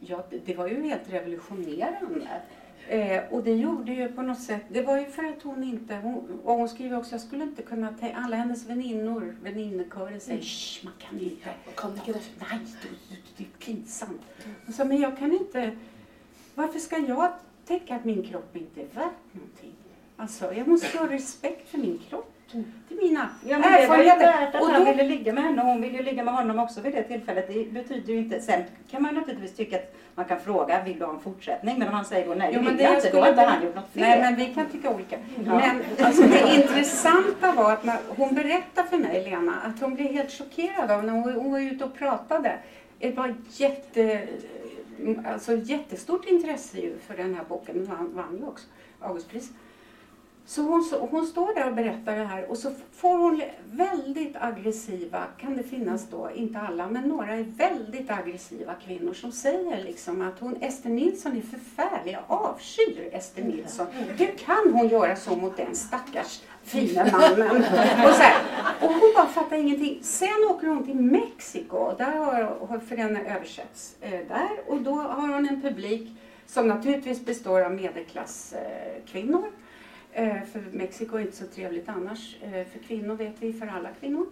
[0.00, 2.28] Ja, det- var ju helt revolutionerande.
[2.88, 5.94] Eh, och det gjorde ju på något sätt, det var ju för att hon inte,
[5.96, 10.42] hon, och hon skriver också, jag skulle inte kunna, tä- alla hennes väninnor, väninnekören säger,
[10.42, 11.50] shh, man kan inte.
[11.96, 12.20] ikke det.
[12.50, 14.20] Nej, det, det är pinsamt.
[14.68, 15.76] Och så, men jag kan inte...
[16.54, 17.32] Varför ska jag
[17.66, 19.72] tänka att min kropp inte är värd någonting?
[20.20, 22.34] Alltså, jag måste ha respekt för min kropp.
[22.88, 24.40] Det är mina Ja, men det var ju erfarenheter.
[24.40, 26.34] värt att Och han då- ville ligga med henne och hon ville ju ligga med
[26.34, 27.48] honom också vid det tillfället.
[27.48, 28.40] Det betyder ju inte...
[28.40, 31.78] Sen kan man naturligtvis tycka att man kan fråga, vill du ha en fortsättning?
[31.78, 33.28] Men om han säger då nej, det Jo, men vill det jag inte, då har
[33.28, 34.02] inte han gjort något fel.
[34.02, 35.18] Nej, men vi kan tycka olika.
[35.46, 35.54] Ja.
[35.58, 40.12] Men alltså, det intressanta var att när hon berättade för mig, Lena, att hon blev
[40.12, 42.58] helt chockerad av när hon, hon var ute och pratade.
[42.98, 44.28] Det var jätte,
[45.32, 47.74] alltså, jättestort intresse ju för den här boken.
[47.86, 48.66] Den vann, ju också
[49.00, 49.50] Augustpris.
[50.48, 55.24] Så hon, hon står där och berättar det här och så får hon väldigt aggressiva,
[55.40, 60.22] kan det finnas då, inte alla, men några är väldigt aggressiva kvinnor som säger liksom
[60.22, 63.86] att hon, Ester Nilsson är förfärlig, jag avskyr Ester Nilsson.
[63.92, 67.56] Hur kan hon göra så mot den stackars fina mannen?
[68.06, 68.42] Och, så här,
[68.80, 69.98] och hon bara fattar ingenting.
[70.02, 75.28] Sen åker hon till Mexiko, där har, för den översätts eh, där och då har
[75.28, 79.50] hon en publik som naturligtvis består av medelklasskvinnor.
[80.18, 82.36] Eh, för Mexiko är inte så trevligt annars.
[82.42, 84.26] Eh, för kvinnor vet vi, för alla kvinnor.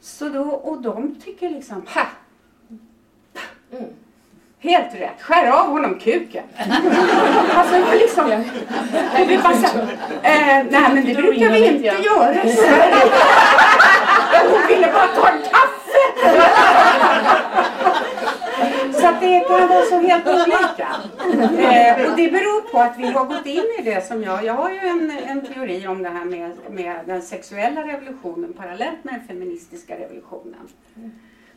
[0.00, 2.06] Så då, och de tycker liksom, ha!
[3.72, 3.90] Mm.
[4.58, 6.44] Helt rätt, skär av honom kuken.
[7.54, 8.24] alltså liksom,
[9.20, 9.52] och vi bara
[10.22, 13.12] eh, nej men det brukar vi inte göra i Sverige.
[14.50, 16.04] Hon ville bara ta en kaffe.
[19.00, 20.88] Så att det kan vara så helt olika.
[21.62, 24.54] Eh, och det beror på att vi har gått in i det som jag, jag
[24.54, 29.14] har ju en, en teori om det här med, med den sexuella revolutionen parallellt med
[29.14, 30.68] den feministiska revolutionen.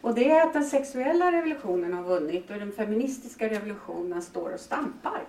[0.02, 4.60] Och det är att den sexuella revolutionen har vunnit och den feministiska revolutionen står och
[4.60, 5.22] stampar.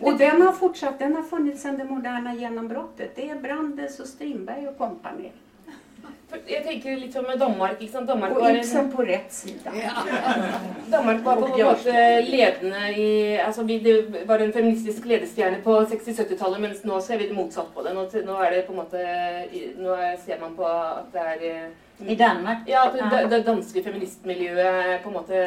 [0.00, 3.16] Och den har fortsatt, den har funnits sedan det moderna genombrottet.
[3.16, 5.32] Det är Brandes och Strindberg och kompani.
[6.46, 7.80] Jag tänker litt som med Danmark.
[7.80, 8.06] Liksom.
[8.06, 9.70] Danmark och Ibsen på rätt sida.
[9.82, 9.92] Ja.
[10.86, 15.80] Danmark var på en måte ledende i altså vi, Det var en feministisk ledestjerne på
[15.80, 17.94] 60-70-tallet, mens nå ser vi det motsatt på det.
[17.94, 19.04] Nå, nå, er det på en måte
[19.78, 22.66] Nå ser man på at det er eh, i Danmark?
[22.66, 25.38] Ja, det, det, danske feministmiljøet på en måte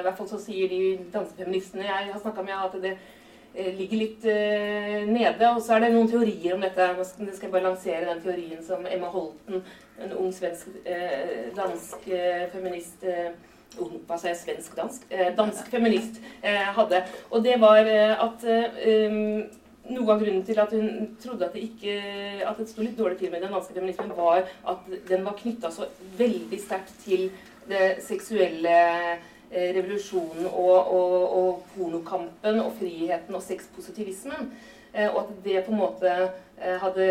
[0.00, 0.82] I hvert fall så sier de
[1.12, 3.19] danske feministene jeg har snakka med, at det Eh,
[3.54, 5.50] Eh, ligger lite uh, nede.
[5.50, 6.92] Och så är det några teorier om detta.
[6.92, 9.64] Nå ska jeg bare den teorin som Emma Holten,
[9.98, 13.04] en ung svensk uh, dansk uh, feminist
[13.78, 15.02] ung, hva sa jeg, svensk-dansk?
[15.36, 16.20] dansk feminist
[16.74, 17.04] hade.
[17.28, 17.86] Och det var
[18.18, 19.44] att, um,
[19.90, 21.94] noe av grunnen til at hun trodde att det ikke
[22.46, 25.70] at det sto litt dårlig til med den danske feminismen, var att den var knytta
[25.70, 25.86] så
[26.16, 27.30] väldigt starkt till
[27.68, 29.18] det sexuella
[29.50, 34.52] revolusjonen og, og, og, pornokampen og friheten og sexpositivismen.
[34.92, 37.08] Eh, og at det på en måte eh, hadde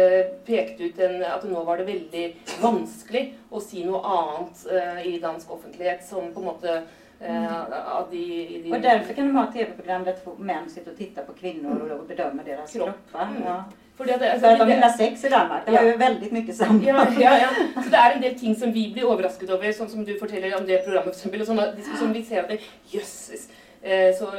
[0.48, 2.26] pekt ut en, at nå var det veldig
[2.64, 4.66] vanskelig å si noe annet
[5.08, 6.82] i dansk offentlighet som på en måte
[7.20, 11.24] av de, de, och därför kan de ha tv-program där två män sitter och tittar
[11.24, 13.28] på kvinnor och bedömer deras kroppar.
[13.28, 13.44] Mm.
[13.46, 13.64] Ja.
[14.00, 15.66] For, det, altså, at de vil ha sex i Danmark.
[15.66, 16.84] Det har jo veldig mye sammen.
[16.84, 17.48] Ja, ja, ja.
[17.84, 20.56] Så det er en del ting som vi blir overrasket over, sånn som du forteller
[20.56, 21.12] om det programmet.
[21.12, 22.60] For eksempel, og sånne diskusjoner vi ser at det,
[22.94, 23.50] Jøsses!
[23.84, 24.32] Eh, så uh,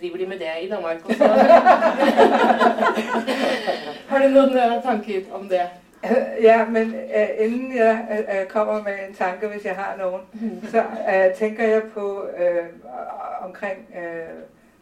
[0.00, 1.24] driver de med det i Danmark også.
[4.10, 5.62] har du noen uh, tanker om det?
[6.42, 10.66] Ja, men uh, inden jeg uh, kommer med en tanke, hvis jeg har noen, mm.
[10.70, 12.66] så uh, tenker jeg på uh,
[13.46, 14.00] omkring uh,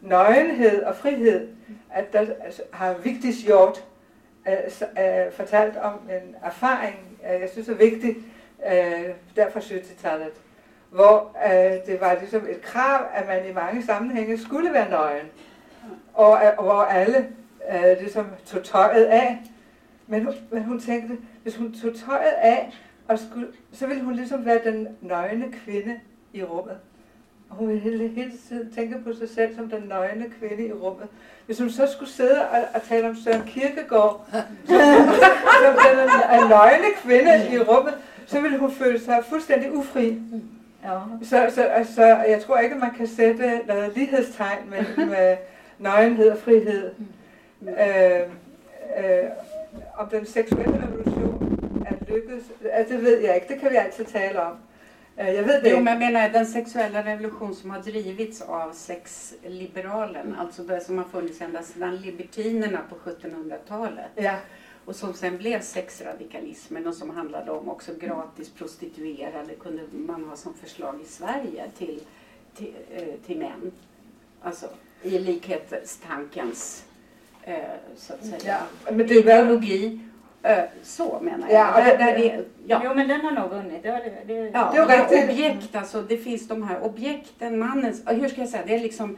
[0.09, 1.47] nøgenhed og frihed,
[1.93, 2.25] at der
[2.73, 3.83] har Vigdis Hjort
[4.47, 8.15] Øh, øh, fortalt om en erfaring, øh, jeg synes er vigtig,
[8.65, 10.31] øh, der fra 70-tallet,
[10.89, 15.27] hvor øh, det var ligesom et krav, at man i mange sammenhænge skulle være nøgen,
[16.13, 17.29] og, øh, og hvor alle
[17.71, 19.37] øh, ligesom tog tøjet af.
[20.07, 22.73] Men hun, men hun tænkte, hvis hun tog tøjet af,
[23.07, 25.99] og skulle, så ville hun ligesom være den nøgne kvinde
[26.33, 26.77] i rummet.
[27.49, 31.07] Og hun hele, hele tiden tænke på sig selv som den nøgne kvinde i rummet.
[31.45, 34.27] Hvis hun så skulle sidde og, og tale om Søren Kierkegaard,
[34.67, 37.93] som den en nøgne kvinde i rummet,
[38.25, 40.19] så ville hun føle sig fuldstændig ufri.
[40.83, 40.99] Ja.
[41.23, 45.37] Så, så altså, jeg tror ikke, man kan sætte noget lighedstegn mellem med
[45.79, 46.91] nøgenhed og frihed.
[47.61, 48.19] Øh,
[48.99, 49.29] øh,
[49.97, 53.47] om den seksuelle revolution er lykkedes, altså, det ved jeg ikke.
[53.47, 54.53] Det kan vi altid tale om.
[55.17, 55.69] Eh, jag vet det.
[55.69, 60.97] Jo, men jag menar den sexuella revolution som har drivits av sexliberalen, alltså det som
[60.97, 64.11] har funnits ända sedan libertinerna på 1700-talet.
[64.15, 64.35] Ja.
[64.85, 70.35] Och som sen blev sexradikalismen och som handlade om också gratis prostituerade kunde man ha
[70.35, 71.99] som förslag i Sverige till,
[72.55, 73.71] till, eh, till män.
[74.41, 74.69] Alltså
[75.03, 76.85] i likhetstankens
[77.43, 77.57] eh,
[77.95, 79.99] så att säga, ja, men det ideologi.
[80.83, 81.59] Så menar jag.
[81.59, 82.81] Ja, där, där det, ja.
[82.83, 83.83] Jo men den har nog vunnit.
[83.83, 86.01] Det, det, det, ja, det objekt alltså.
[86.01, 89.17] Det finns de här objekten, mannens, hur ska jag säga, det är liksom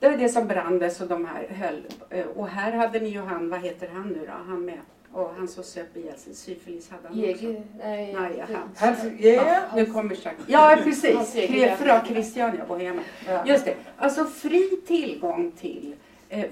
[0.00, 1.82] det är det som Brandes och de här höll.
[2.34, 4.32] Och här hade ni ju han, vad heter han nu då?
[4.46, 4.78] Han med.
[5.12, 7.46] Och han som söp ihjäl sig, syfilis hade han också.
[7.78, 8.44] Nej, Nej
[8.74, 8.96] han.
[9.18, 10.36] Ja, nu kommer strax.
[10.46, 11.34] Ja precis,
[11.78, 13.02] Fra Christiania Bohema.
[13.26, 13.46] Ja.
[13.46, 15.94] Just det, alltså fri tillgång till,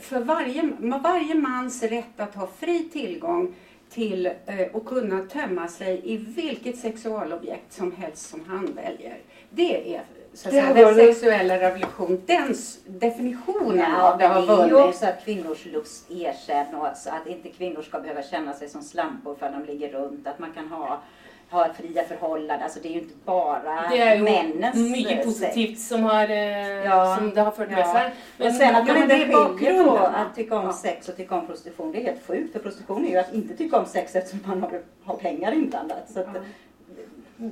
[0.01, 0.71] för varje,
[1.03, 3.55] varje mans rätt att ha fri tillgång
[3.91, 9.19] till eh, att kunna tömma sig i vilket sexualobjekt som helst som han väljer.
[9.51, 10.03] Det är
[10.35, 12.55] så att säga, den sexuella revolution, den
[12.87, 14.71] definitionen ja, av det har vunnit.
[14.71, 18.53] Det är ju också att kvinnors lust erkänns och att inte kvinnor ska behöva känna
[18.53, 20.27] sig som slampor för att de ligger runt.
[20.27, 21.03] Att man kan ha
[21.51, 22.63] ha fria förhållanden.
[22.63, 26.85] Alltså det är ju inte bara det är ju männens mycket positivt som, har, eh,
[26.85, 27.17] ja.
[27.17, 28.13] som det har fört med sig.
[28.37, 31.47] Men, och sen att man inte skiljer på att tycka om sex och tycka om
[31.47, 31.93] prostitution.
[31.93, 32.53] Det är helt sjukt.
[32.53, 36.11] För prostitution är ju att inte tycka om sex eftersom man har, har pengar inblandat.
[36.15, 36.29] Så att,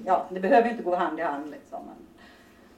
[0.05, 1.81] ja, det behöver inte gå hand i hand liksom.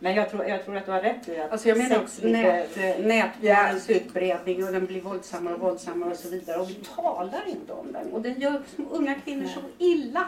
[0.01, 2.27] Men jag tror, jag tror att du har rätt i att alltså jag menar också
[2.27, 6.61] nät, nätporrens utbredning och den blir våldsammare och våldsammare och så vidare.
[6.61, 8.13] Och vi talar inte om den.
[8.13, 10.25] Och det gör unga kvinnor så illa.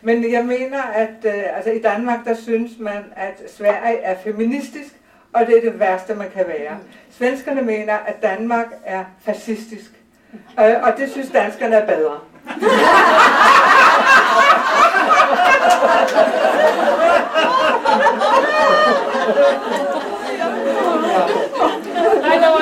[0.00, 4.16] Men jag menar att äh, øh, alltså i Danmark där syns man att Sverige är
[4.24, 4.94] feministiskt
[5.32, 6.76] och det är det värsta man kan vara.
[7.10, 9.90] Svenskarna menar att Danmark är fascistisk
[10.58, 12.18] øh, äh, och det syns danskarna är bättre.
[22.22, 22.56] Nei, da,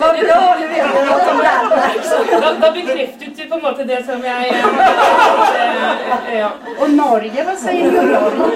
[0.00, 0.28] da fikk
[0.76, 6.50] jeg understreket da, da bekreftet du på en måte det som jeg eh, ja.
[6.78, 8.52] Och Norge, vad säger du om Norge?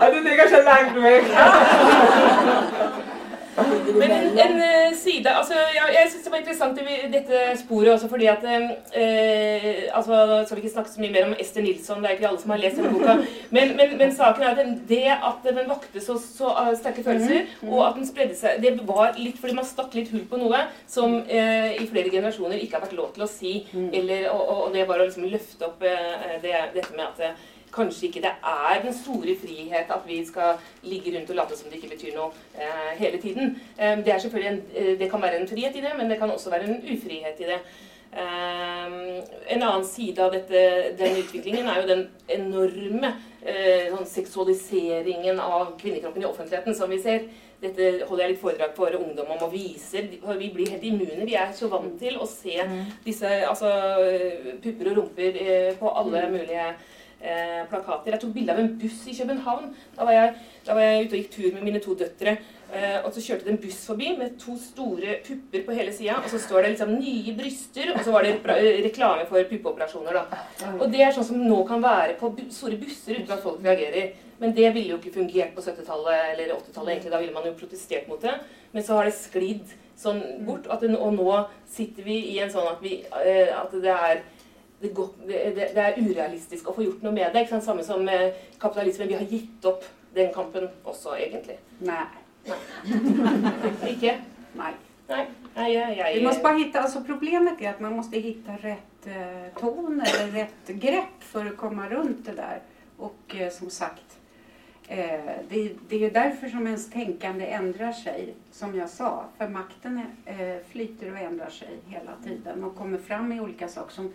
[0.00, 1.24] Ja, det ligger så långt väck.
[3.56, 7.92] Men en, en uh, side altså, ja, Jeg syns det var interessant i dette sporet
[7.92, 12.00] også fordi at eh, altså, Skal vi ikke snakke så mye mer om Ester Nilsson,
[12.02, 13.18] det er ikke alle som har lest denne boka.
[13.50, 17.44] Men, men, men saken er at det at den vakte så, så uh, sterke følelser,
[17.44, 17.72] mm, mm.
[17.72, 20.64] og at den spredde seg Det var litt fordi man stakk litt hull på noe
[20.88, 23.54] som eh, i flere generasjoner ikke har vært lov til å si.
[23.72, 23.88] Mm.
[24.00, 28.08] Eller, og, og, det var å liksom løfte opp eh, det, dette med at kanskje
[28.08, 31.80] ikke det er den store frihet at vi skal ligge rundt og late som det
[31.80, 33.56] ikke betyr noe eh, hele tiden.
[33.78, 36.50] Eh, det, en, eh, det, kan være en frihet i det, men det kan også
[36.50, 37.60] være en ufrihet i det.
[38.12, 38.96] Eh,
[39.54, 40.64] en annen side av dette,
[40.98, 47.00] den utviklingen er jo den enorme eh, sånn seksualiseringen av kvinnekroppen i offentligheten som vi
[47.00, 47.24] ser.
[47.62, 50.08] Dette holder jeg litt foredrag for ungdom om og viser.
[50.10, 51.24] Vi blir helt immune.
[51.24, 52.80] Vi er så vant til å se mm.
[53.04, 53.70] disse altså,
[54.64, 56.34] pupper og rumper eh, på alle mm.
[56.36, 56.66] mulige
[57.22, 58.12] eh, plakater.
[58.12, 59.70] Jeg tok bilde av en buss i København.
[59.96, 60.34] Da var, jeg,
[60.66, 62.36] da var jeg ute og gikk tur med mine to døtre.
[62.72, 66.16] Eh, og så kjørte det en buss forbi med to store pupper på hele sida.
[66.22, 70.12] Og så står det liksom 'nye bryster', og så var det eh, reklame for puppeoperasjoner.
[70.12, 70.42] da.
[70.80, 74.12] Og det er sånn som nå kan være på store busser uten at folk reagerer.
[74.38, 76.92] Men det ville jo ikke fungert på 70-tallet eller 80-tallet.
[76.92, 78.34] egentlig, Da ville man jo protestert mot det.
[78.72, 80.66] Men så har det sklidd sånn bort.
[80.70, 84.22] At det, og nå sitter vi i en sånn at, vi, eh, at det er
[84.82, 87.44] det, går, det, det, er urealistisk å få gjort noe med det.
[87.46, 87.60] Ikke?
[87.62, 89.12] Samme som med kapitalismen.
[89.12, 91.58] Vi har gitt opp den kampen også, egentlig.
[91.78, 92.06] Nej.
[92.48, 92.58] Nej.
[93.92, 94.16] Ikke?
[94.58, 94.74] Nej.
[95.08, 95.26] Nej.
[95.54, 99.06] Nej, jag, jag, Vi måste bara hitta, alltså problemet är att man måste hitta rätt
[99.06, 102.60] eh, ton eller rätt grepp för att komma runt det där.
[102.96, 104.18] Och eh, som sagt,
[104.88, 109.24] eh, det, det är därför som ens tänkande ändrar sig, som jag sa.
[109.38, 113.94] För makten eh, flyter och ändrar sig hela tiden och kommer fram i olika saker
[113.94, 114.12] som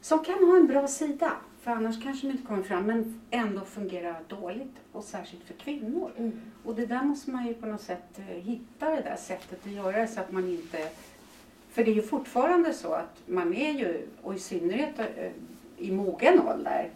[0.00, 1.32] som kan ha en bra sida.
[1.60, 6.10] För annars kanske de inte kommer fram men ändå fungerar dåligt och särskilt för kvinnor.
[6.16, 6.40] Mm.
[6.64, 9.72] Och det där måste man ju på något sätt eh, hitta det där sättet att
[9.72, 10.88] göra så att man inte...
[11.70, 15.32] För det är ju fortfarande så att man är ju, och i synnerhet eh,
[15.78, 16.90] i mogen ålder,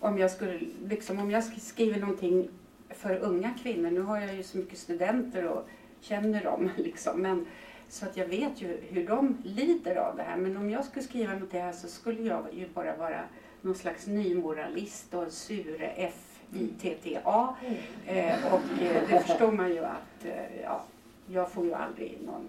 [0.00, 2.48] om jag, skulle, liksom, om jag skriver någonting
[2.90, 5.68] för unga kvinnor, nu har jag ju så mycket studenter och
[6.00, 7.46] känner dem liksom, men
[7.88, 10.36] så att jag vet ju hur de lider av det här.
[10.36, 13.20] Men om jag skulle skriva något det här så skulle jag ju bara vara
[13.60, 17.56] någon slags nymoralist och sure F-I-T-T-A.
[17.66, 17.76] Mm.
[18.06, 20.84] Eh, och eh, det förstår man ju att eh, ja,
[21.26, 22.48] jag får ju aldrig någon...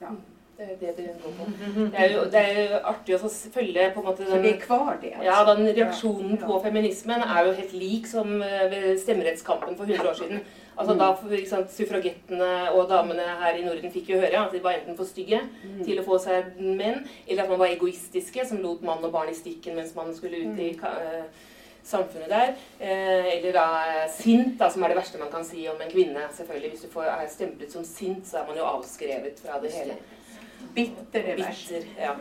[0.00, 0.06] Ja.
[0.06, 0.20] Mm.
[0.58, 1.50] Det det det går på.
[1.76, 4.52] Det er jo, det er jo artig å følge på en måte den, Så det
[4.62, 5.10] kvar det?
[5.18, 5.26] Altså.
[5.28, 10.08] Ja, den reaksjonen på feminismen er jo helt lik som eh, ved stemmerettskampen for 100
[10.08, 10.40] år siden.
[10.76, 11.00] Altså mm.
[11.00, 14.96] da sant, Suffragettene og damene her i Norden fikk jo høre at de var enten
[14.98, 15.82] for stygge mm.
[15.86, 19.32] til å få seg menn, eller at man var egoistiske, som lot mann og barn
[19.32, 21.24] i stikken mens man skulle ut i uh,
[21.86, 22.52] samfunnet der.
[22.82, 23.68] Uh, eller da
[24.12, 26.28] sint, da, som er det verste man kan si om en kvinne.
[26.36, 26.74] selvfølgelig.
[26.74, 29.96] Hvis du får, er stemplet som sint, så er man jo avskrevet fra det hele.
[30.76, 31.72] Bitter er verst.
[31.72, 32.12] Bitter, ja.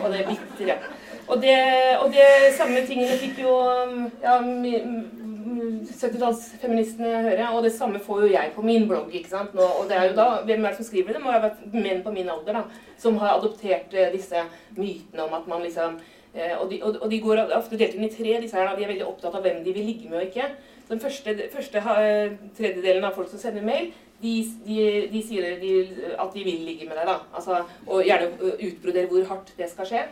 [0.00, 0.76] Og det er bitter, ja.
[1.28, 1.56] Og det,
[2.00, 3.52] og det samme tingene fikk jo
[4.22, 4.38] ja,
[5.88, 9.14] 70-tallsfeministene høre, og det samme får jo jeg på min blogg.
[9.14, 9.54] ikke sant?
[9.56, 11.18] Nå, og det er jo da, Hvem er det som skriver det?
[11.18, 12.62] Det må ha vært menn på min alder da,
[13.00, 14.44] som har adoptert eh, disse
[14.76, 15.98] mytene om at man liksom
[16.34, 18.40] eh, og, de, og, de, går ofte delt inn i tre.
[18.42, 20.50] disse her, da, De er veldig opptatt av hvem de vil ligge med og ikke.
[20.84, 23.92] Så Den første, første eh, tredjedelen av folk som sender mail,
[24.22, 24.32] de,
[24.66, 24.78] de,
[25.12, 25.74] de sier de,
[26.18, 27.06] at de vil ligge med deg.
[27.06, 30.06] da, altså, Og gjerne eh, utbrodere hvor hardt det skal skje.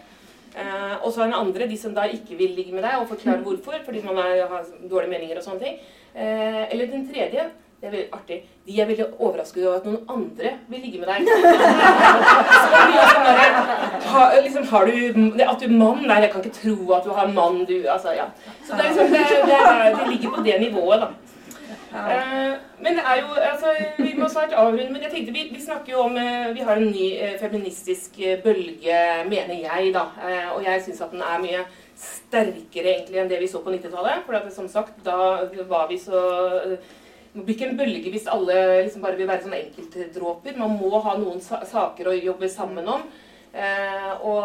[0.57, 3.09] Eh, og så er den andre de som da ikke vil ligge med deg og
[3.11, 5.78] forklare hvorfor, fordi man er, har dårlige meninger og sånne ting.
[6.16, 7.44] Eh, eller den tredje,
[7.76, 11.11] det er veldig artig, de er veldig overrasket over at noen andre vil ligge med
[11.12, 11.28] deg.
[11.28, 13.59] så det blir sånn der,
[14.07, 14.96] ha, liksom, har du,
[15.44, 16.00] At du er mann?
[16.09, 17.76] Nei, jeg kan ikke tro at du har mann, du.
[17.92, 18.30] Altså, ja.
[18.64, 21.12] Så det, er liksom, det, det, er- det ligger på det nivået, da.
[21.95, 25.62] Eh, men det er jo, altså, Vi må snart avrunde, men jeg tenkte vi, vi
[25.62, 28.99] snakker jo om eh, Vi har en ny eh, feministisk eh, bølge,
[29.30, 30.09] mener jeg, da.
[30.26, 31.64] Eh, og jeg syns at den er mye
[31.97, 34.26] sterkere egentlig enn det vi så på 90-tallet.
[34.26, 36.22] For at, som sagt, da var vi så
[36.64, 36.78] eh,
[37.37, 40.59] Det blir ikke en bølge hvis alle liksom bare vil være sånne enkeltdråper.
[40.59, 43.07] Man må ha noen sa saker å jobbe sammen om.
[43.57, 44.44] Eh, og,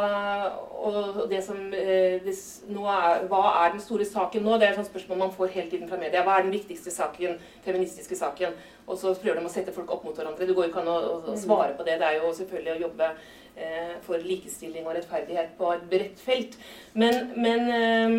[0.88, 4.56] og det som eh, det, er, Hva er den store saken nå?
[4.56, 6.22] Det er et sånt spørsmål man får hele tiden fra media.
[6.24, 7.36] Hva er den viktigste saken,
[7.66, 8.56] feministiske saken?
[8.88, 10.48] Og så prøver de å sette folk opp mot hverandre.
[10.48, 11.98] Det går jo ikke an å, å, å svare på det.
[12.00, 16.56] Det er jo selvfølgelig å jobbe eh, for likestilling og rettferdighet på et bredt felt.
[16.96, 18.16] Men, men eh,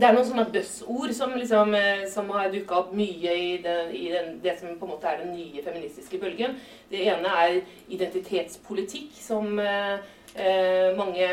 [0.00, 3.76] det er noen sånne buzzord som, liksom, eh, som har dukka opp mye i, det,
[3.96, 6.56] i den, det som på en måte er den nye feministiske bølgen.
[6.90, 7.60] Det ene er
[7.92, 10.00] identitetspolitikk, som eh,
[10.34, 11.28] eh, mange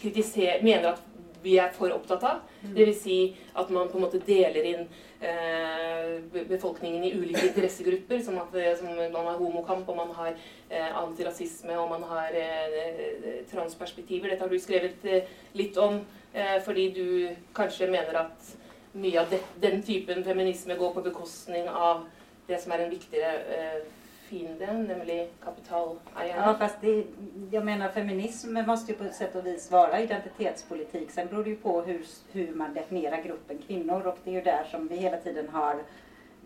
[0.00, 1.02] kritiser, mener at
[1.44, 2.44] vi er for opptatt av.
[2.64, 3.00] Dvs.
[3.02, 3.16] Si
[3.52, 4.86] at man på en måte deler inn
[5.20, 8.22] eh, be- befolkningen i ulike interessegrupper.
[8.24, 10.32] Som at eh, som man har homokamp, og man har
[10.70, 14.32] eh, antirasisme, og man har eh, transperspektiver.
[14.32, 15.28] Dette har du skrevet eh,
[15.60, 16.00] litt om,
[16.34, 18.54] eh, fordi du kanskje mener at
[18.92, 22.04] mye av det, den typen feminisme går på bekostning av
[22.46, 23.82] det som är en viktigare eh,
[24.28, 26.58] fiende, nämligen Ja, kapitalägarna.
[26.58, 27.04] fast det,
[27.50, 31.10] jag menar feminism måste ju på ett sätt och vis vara identitetspolitik.
[31.10, 34.40] Sen beror det ju på hur, hur man definierar gruppen kvinnor och det är ju
[34.40, 35.76] där som vi hela tiden har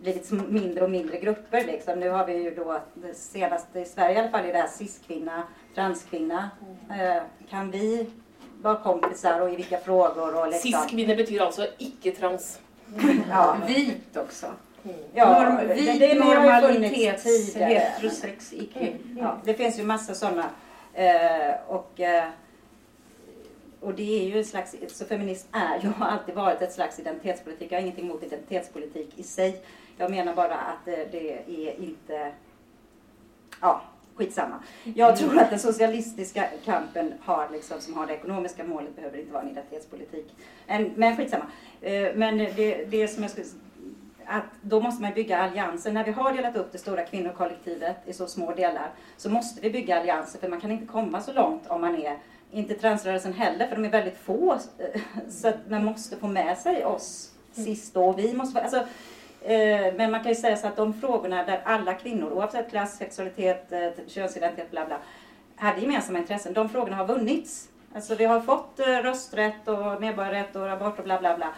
[0.01, 1.65] blivit mindre och mindre grupper.
[1.65, 2.01] Liksom.
[2.01, 4.69] Nu har vi ju då det senaste i Sverige i alla fall är det här
[4.69, 5.43] cis-kvinna,
[5.75, 6.51] transkvinna.
[7.01, 8.07] Eh, kan vi
[8.63, 10.71] vara kompisar och i vilka frågor och liksom...
[10.71, 12.61] Cis-kvinna betyder alltså icke-trans.
[13.29, 14.47] Ja, Vit också.
[14.85, 14.97] Mm.
[15.15, 17.73] ja, Norm, det, vit det tidigare.
[17.73, 18.97] heterosex, icke.
[19.19, 20.51] Ja, det finns ju massa sådana.
[20.95, 22.29] Eh, och, eh,
[23.81, 26.99] och det är ju en slags, så feminism är ju, har alltid varit ett slags
[26.99, 27.73] identitetspolitik.
[27.73, 29.63] Jag har ingenting emot identitetspolitik i sig.
[29.97, 32.33] Jag menar bara att eh, det är inte,
[33.61, 33.83] ja,
[34.19, 34.55] skitsamma.
[34.85, 39.33] Jag tror att den socialistiska kampen har liksom, som har det ekonomiska målet behöver inte
[39.33, 40.35] vara en identitetspolitik.
[40.67, 41.45] En, men skitsamma.
[41.81, 43.47] Eh, men det, det som jag skulle
[44.29, 45.93] att då måste man bygga allianser.
[45.93, 49.71] När vi har delat upp det stora kvinnokollektivet i så små delar så måste vi
[49.71, 52.19] bygga allianser för man kan inte komma så långt om man är,
[52.51, 54.59] inte transrörelsen heller för de är väldigt få.
[55.29, 58.13] Så att man måste få med sig oss sist då.
[58.13, 58.87] Vi måste, alltså,
[59.97, 63.73] men man kan ju säga så att de frågorna där alla kvinnor oavsett klass, sexualitet,
[63.73, 64.99] eh, könsidentitet, bla bla,
[65.57, 66.53] hade gemensamma intressen.
[66.53, 67.69] De frågorna har vunnits.
[67.95, 71.49] Alltså vi har fått eh, rösträtt och medborgarrätt och abort och bla bla bla.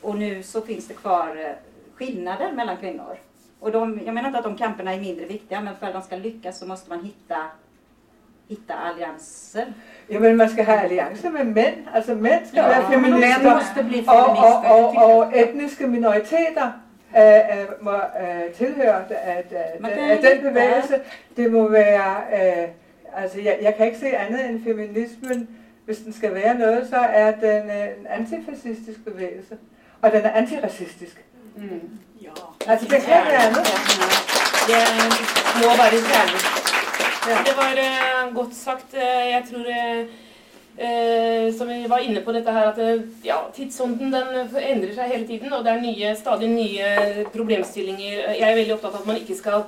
[0.00, 1.52] Och nu så finns det kvar eh,
[1.94, 3.16] skillnader mellan kvinnor.
[3.60, 6.02] Och de, jag menar inte att de kamperna är mindre viktiga, men för att de
[6.02, 7.36] ska lyckas så måste man hitta,
[8.48, 9.72] hitta allianser.
[10.06, 11.88] Ja, men man ska ha allianser med män.
[11.92, 13.54] Alltså män ska Ja, vara Män feminister.
[13.54, 14.72] måste bli Och, feminister.
[14.72, 15.18] och, och, jag.
[15.28, 16.72] och etniska minoriteter
[17.14, 21.00] äh, äh, må att, att, att, Man kan att den bevægelse.
[21.36, 22.68] Det må vara, äh,
[23.14, 25.48] alltså jag, jag kan inte se annat än feminismen,
[25.84, 29.56] hvis den ska vara noget, så är den äh, en antifascistisk bevægelse.
[30.00, 31.16] Och den är antirasistisk.
[31.56, 31.98] Mm.
[32.66, 33.66] Alltså det kan vara annat.
[34.68, 36.40] Det må være kjærlig.
[37.46, 38.94] Det var eh, godt sagt.
[39.34, 40.06] Jeg tror eh,
[40.78, 45.12] eh, som vi var inne på dette her, at eh, ja, tidsånden den endrer seg
[45.12, 48.34] hele tiden, og det er nye, stadig nye problemstillinger.
[48.34, 49.66] Jeg er veldig opptatt av at man ikke skal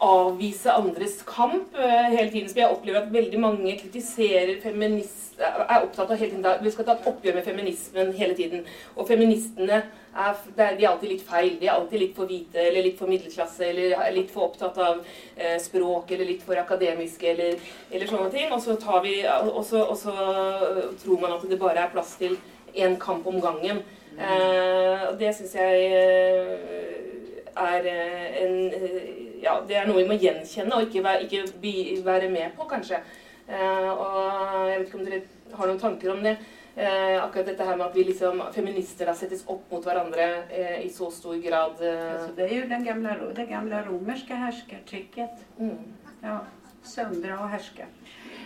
[0.00, 2.48] avvise andres kamp eh, hele tiden.
[2.48, 6.84] Så jeg opplever at veldig mange kritiserer feminist, er opptatt av hele tiden Vi skal
[6.84, 8.66] ta et oppgjør med feminismen hele tiden.
[8.96, 11.54] Og feministene er, de er alltid litt feil.
[11.60, 14.80] De er alltid litt for hvite eller litt for middelklasse eller er litt for opptatt
[14.84, 15.00] av
[15.36, 17.56] eh, språk eller litt for akademiske eller,
[17.90, 18.52] eller sånne ting.
[18.52, 20.14] Og så, tar vi, og, så, og så
[21.04, 22.36] tror man at det bare er plass til
[22.76, 23.80] én kamp om gangen.
[24.20, 26.80] Eh, og det syns jeg eh,
[27.56, 31.60] er eh, en eh, Ja, det er noe vi må gjenkjenne og ikke, være, ikke
[31.62, 31.74] bi,
[32.04, 33.00] være med på, kanskje.
[33.48, 35.20] Eh, og jeg vet ikke om dere
[35.58, 36.36] har noen tanker om det.
[36.76, 40.76] Eh, akkurat dette her med at vi liksom, feminister da settes opp mot hverandre eh,
[40.84, 41.80] i så stor grad.
[41.80, 45.30] Alltså, det är ju den gamla, det gamla romerska härskartricket.
[45.58, 45.78] mm.
[46.22, 46.38] Ja,
[46.82, 47.86] söndra och härska.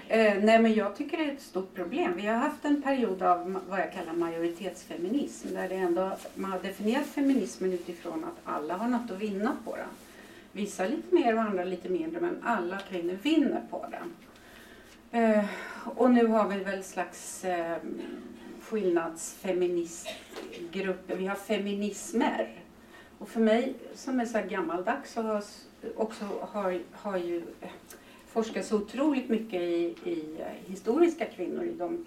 [0.09, 2.13] Nej men jag tycker det är ett stort problem.
[2.17, 5.55] Vi har haft en period av vad jag kallar majoritetsfeminism.
[5.55, 9.77] Där det ändå, man har definierat feminismen utifrån att alla har något att vinna på
[9.77, 9.87] den.
[10.55, 14.13] Vissa lite mer och andra lite mindre men alla kvinnor vinner på den.
[15.23, 15.45] Eh,
[15.85, 17.77] och nu har vi väl slags eh,
[18.61, 21.17] skillnadsfeministgrupper.
[21.17, 22.63] Vi har feminismer.
[23.19, 25.43] Och för mig som är så här gammaldags så har
[25.97, 27.69] också har, har ju eh,
[28.27, 31.65] forskat så otroligt mycket i, i eh, historiska kvinnor.
[31.65, 32.07] I de,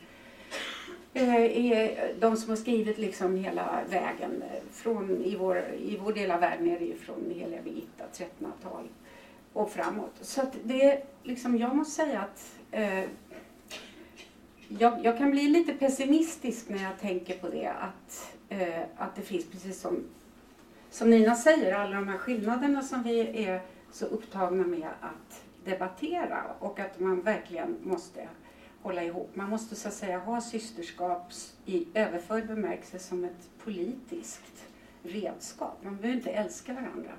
[1.17, 6.13] Eh, är de som har skrivit liksom hela vägen eh, från i vår, i vår
[6.13, 8.87] del av världen är det ju från heliga Birgitta, 1300-tal
[9.53, 10.13] och framåt.
[10.21, 13.03] Så att det liksom, jag måste säga att eh,
[14.67, 17.67] jag, jag, kan bli lite pessimistisk när jag tänker på det.
[17.67, 20.03] Att, eh, att det finns, precis som,
[20.89, 23.61] som Nina säger, alla de här skillnaderna som vi är
[23.91, 28.27] så upptagna med att debattera och att man verkligen måste
[28.81, 29.29] hålla ihop.
[29.33, 31.31] Man måste så att säga ha systerskap
[31.65, 34.63] i överförd bemärkelse som ett politiskt
[35.03, 35.77] redskap.
[35.81, 37.11] Man behöver inte älska varandra.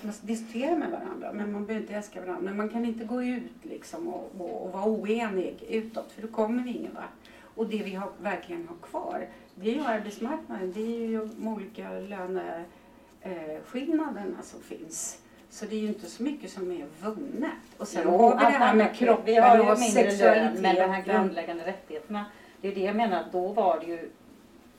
[0.00, 2.42] Man diskuterar diskutera med varandra men man behöver inte älska varandra.
[2.42, 6.28] Men man kan inte gå ut liksom och, och, och vara oenig utåt för då
[6.28, 7.30] kommer vi ingen vart.
[7.54, 10.72] Och det vi har, verkligen har kvar det är ju arbetsmarknaden.
[10.72, 15.18] Det är ju de olika löneskillnaderna som finns.
[15.52, 17.50] Så det är ju inte så mycket som är vunnet.
[17.78, 20.74] Och sen jo, har vi det här med kroppen Vi har ju mindre lön, men
[20.76, 22.24] de här grundläggande rättigheterna.
[22.60, 24.10] Det är det jag menar, då var det ju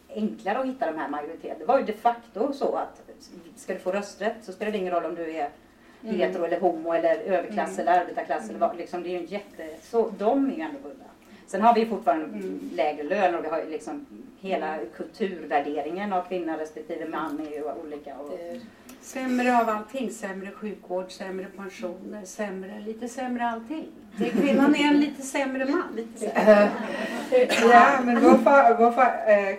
[0.09, 1.59] enklare att hitta de här majoriteterna.
[1.59, 3.01] Det var ju de facto så att
[3.55, 5.49] ska du få rösträtt så spelar det ingen roll om du är
[6.03, 6.15] mm.
[6.15, 7.87] hetero eller homo eller överklass mm.
[7.87, 8.43] eller arbetarklass.
[8.43, 8.49] Mm.
[8.49, 9.69] Eller vad, liksom, det är ju en jätte...
[9.81, 11.05] Så de är ju ändå vunna.
[11.47, 12.69] Sen har vi fortfarande mm.
[12.73, 14.05] lägre lön och vi har liksom
[14.43, 14.85] hela mm.
[14.97, 18.15] kulturvärderingen av kvinna respektive man är ju olika.
[18.15, 18.39] Och,
[19.01, 20.11] Sämre av allting.
[20.11, 23.87] Sämre sjukvård, sämre pensioner, sämre, lite sämre allting.
[24.17, 25.95] Det, kvinnan är en lite sämre man.
[25.95, 26.71] Lite sämre.
[27.71, 29.55] ja, men varför, varför äh,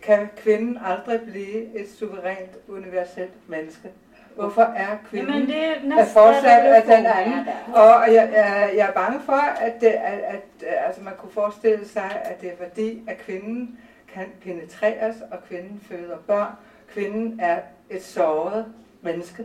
[0.00, 3.88] kan kvinnan aldrig bli ett suveränt universellt människa?
[4.36, 5.50] Varför är kvinnan
[5.98, 7.44] ja, fortsatt att den anden?
[7.72, 11.84] Och jag, jag, jag är bange för att, det, att, att alltså man kan föreställa
[11.84, 12.64] sig att det är för
[13.12, 13.76] att kvinnan
[14.16, 16.52] kan penetreras och kvinnan föder barn.
[16.92, 18.64] Kvinnan är ett såret
[19.00, 19.44] menneske,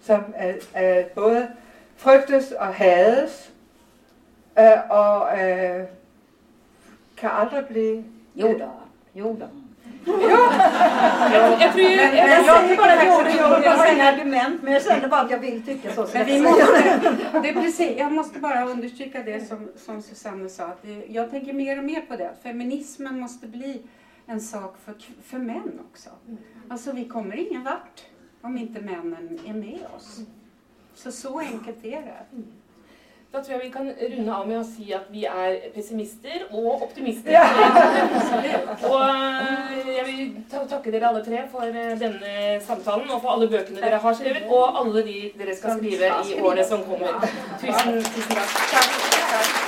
[0.00, 1.48] som er, er både
[1.96, 3.52] frygtes og hades,
[4.58, 5.84] øh, og øh,
[7.16, 8.04] kan aldrig blive...
[8.34, 8.68] Jo da,
[9.14, 9.46] jo da.
[10.06, 10.12] Jo.
[11.32, 11.96] jag, jag tror ju...
[11.96, 13.04] Men, men jag, jag tycker bara
[13.38, 16.06] jo, jag har inga argument men jag känner bara att jag vill tycka så.
[16.12, 17.00] Men vi måste,
[17.42, 20.64] det är precis, jag måste bara understryka det som, som Susanne sa.
[20.64, 22.30] Att det, jag tänker mer och mer på det.
[22.30, 23.82] Att feminismen måste bli
[24.26, 26.10] en sak för, för män också.
[26.68, 28.04] Alltså vi kommer ingen vart
[28.40, 30.20] om inte männen är med oss.
[30.94, 32.42] Så så enkelt är det.
[33.34, 36.84] Da tror jeg vi kan runde av med å si at vi er pessimister og
[36.86, 37.34] optimister.
[37.34, 37.42] Ja.
[38.92, 40.36] og eh, jeg vil
[40.70, 44.46] takke dere alle tre for eh, denne samtalen og for alle bøkene dere har skrevet,
[44.46, 47.30] og alle de dere skal skrive i årene som kommer.
[47.58, 49.63] Tusen, tusen takk.